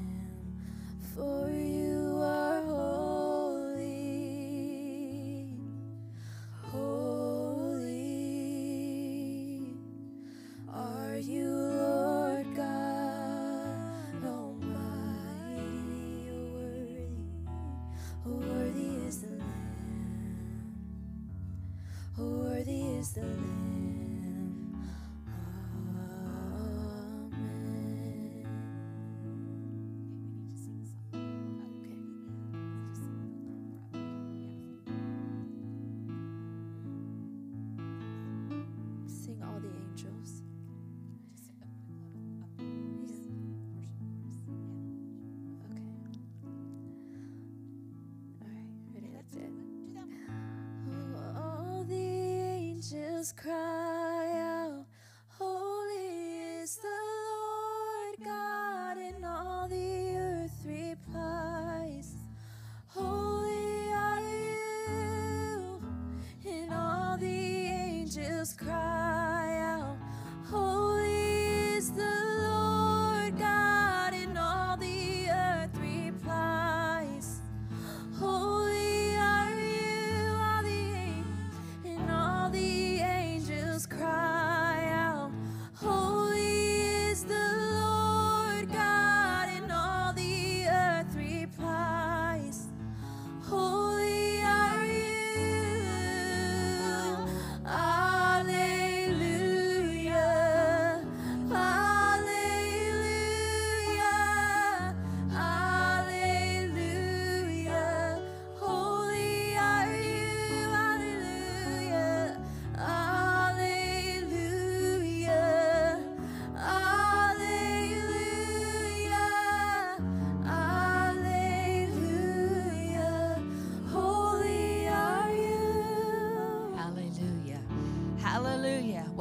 angels 53.28 53.34
cry 53.36 53.57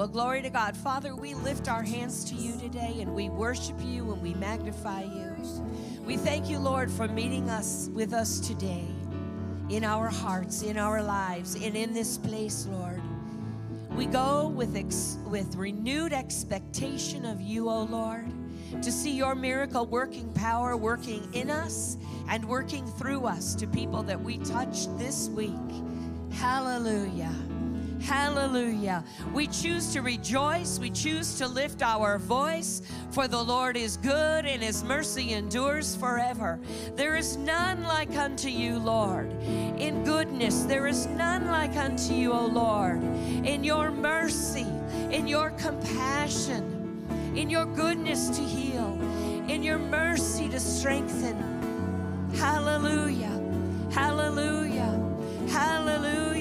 Well, 0.06 0.12
glory 0.12 0.42
to 0.42 0.50
God. 0.50 0.76
Father, 0.76 1.16
we 1.16 1.34
lift 1.34 1.68
our 1.68 1.82
hands 1.82 2.24
to 2.26 2.36
you 2.36 2.56
today 2.60 2.98
and 3.00 3.12
we 3.12 3.28
worship 3.28 3.74
you 3.82 4.12
and 4.12 4.22
we 4.22 4.34
magnify 4.34 5.02
you. 5.02 5.34
We 6.04 6.16
thank 6.16 6.48
you, 6.48 6.60
Lord, 6.60 6.92
for 6.92 7.08
meeting 7.08 7.50
us 7.50 7.90
with 7.92 8.12
us 8.12 8.38
today 8.38 8.84
in 9.68 9.82
our 9.82 10.06
hearts, 10.06 10.62
in 10.62 10.78
our 10.78 11.02
lives, 11.02 11.56
and 11.56 11.74
in 11.74 11.92
this 11.92 12.18
place, 12.18 12.68
Lord. 12.70 13.02
We 13.96 14.06
go 14.06 14.46
with, 14.46 14.76
ex- 14.76 15.18
with 15.26 15.56
renewed 15.56 16.12
expectation 16.12 17.24
of 17.24 17.40
you, 17.40 17.68
O 17.68 17.82
Lord, 17.82 18.30
to 18.82 18.92
see 18.92 19.10
your 19.10 19.34
miracle 19.34 19.86
working 19.86 20.32
power 20.34 20.76
working 20.76 21.28
in 21.34 21.50
us 21.50 21.96
and 22.28 22.44
working 22.44 22.86
through 22.86 23.26
us 23.26 23.56
to 23.56 23.66
people 23.66 24.04
that 24.04 24.20
we 24.22 24.38
touched 24.38 24.96
this 24.98 25.28
week. 25.30 25.50
Hallelujah. 26.30 27.34
Hallelujah. 28.06 29.02
We 29.34 29.48
choose 29.48 29.92
to 29.92 30.00
rejoice. 30.00 30.78
We 30.78 30.90
choose 30.90 31.38
to 31.38 31.48
lift 31.48 31.82
our 31.82 32.18
voice, 32.18 32.80
for 33.10 33.26
the 33.26 33.42
Lord 33.42 33.76
is 33.76 33.96
good 33.96 34.46
and 34.46 34.62
his 34.62 34.84
mercy 34.84 35.32
endures 35.32 35.96
forever. 35.96 36.60
There 36.94 37.16
is 37.16 37.36
none 37.36 37.82
like 37.82 38.16
unto 38.16 38.48
you, 38.48 38.78
Lord. 38.78 39.28
In 39.42 40.04
goodness, 40.04 40.62
there 40.62 40.86
is 40.86 41.06
none 41.06 41.48
like 41.48 41.74
unto 41.76 42.14
you, 42.14 42.32
O 42.32 42.46
Lord. 42.46 43.02
In 43.44 43.64
your 43.64 43.90
mercy, 43.90 44.66
in 45.10 45.26
your 45.26 45.50
compassion, 45.50 47.04
in 47.34 47.50
your 47.50 47.66
goodness 47.66 48.28
to 48.30 48.42
heal, 48.42 48.96
in 49.48 49.64
your 49.64 49.78
mercy 49.78 50.48
to 50.50 50.60
strengthen. 50.60 51.36
Hallelujah. 52.36 53.42
Hallelujah. 53.90 54.92
Hallelujah. 55.48 56.35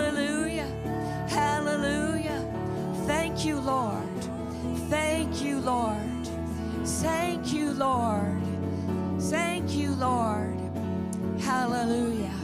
Hallelujah. 0.00 0.64
Hallelujah. 1.28 3.02
Thank 3.06 3.44
you, 3.44 3.60
Lord. 3.60 4.22
Thank 4.88 5.42
you, 5.42 5.60
Lord. 5.60 6.26
Thank 6.84 7.52
you, 7.52 7.72
Lord. 7.72 8.40
Thank 9.18 9.74
you, 9.74 9.90
Lord. 9.92 10.58
Hallelujah. 11.40 12.34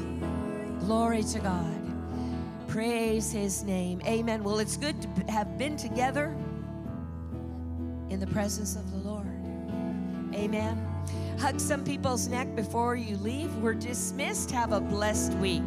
Glory 0.81 1.23
to 1.23 1.39
God. 1.39 2.69
Praise 2.69 3.33
his 3.33 3.65
name. 3.65 4.03
Amen. 4.05 4.45
Well, 4.45 4.59
it's 4.59 4.77
good 4.77 5.01
to 5.01 5.33
have 5.33 5.57
been 5.57 5.79
together 5.79 6.37
in 8.11 8.21
the 8.21 8.27
presence 8.27 8.77
of 8.77 8.91
the 8.93 8.99
Lord. 8.99 9.27
Amen. 10.35 10.77
Hug 11.39 11.59
some 11.59 11.85
people's 11.85 12.29
neck 12.29 12.55
before 12.55 12.97
you 12.97 13.17
leave. 13.17 13.55
We're 13.57 13.73
dismissed. 13.73 14.51
Have 14.51 14.73
a 14.73 14.81
blessed 14.81 15.33
week. 15.39 15.63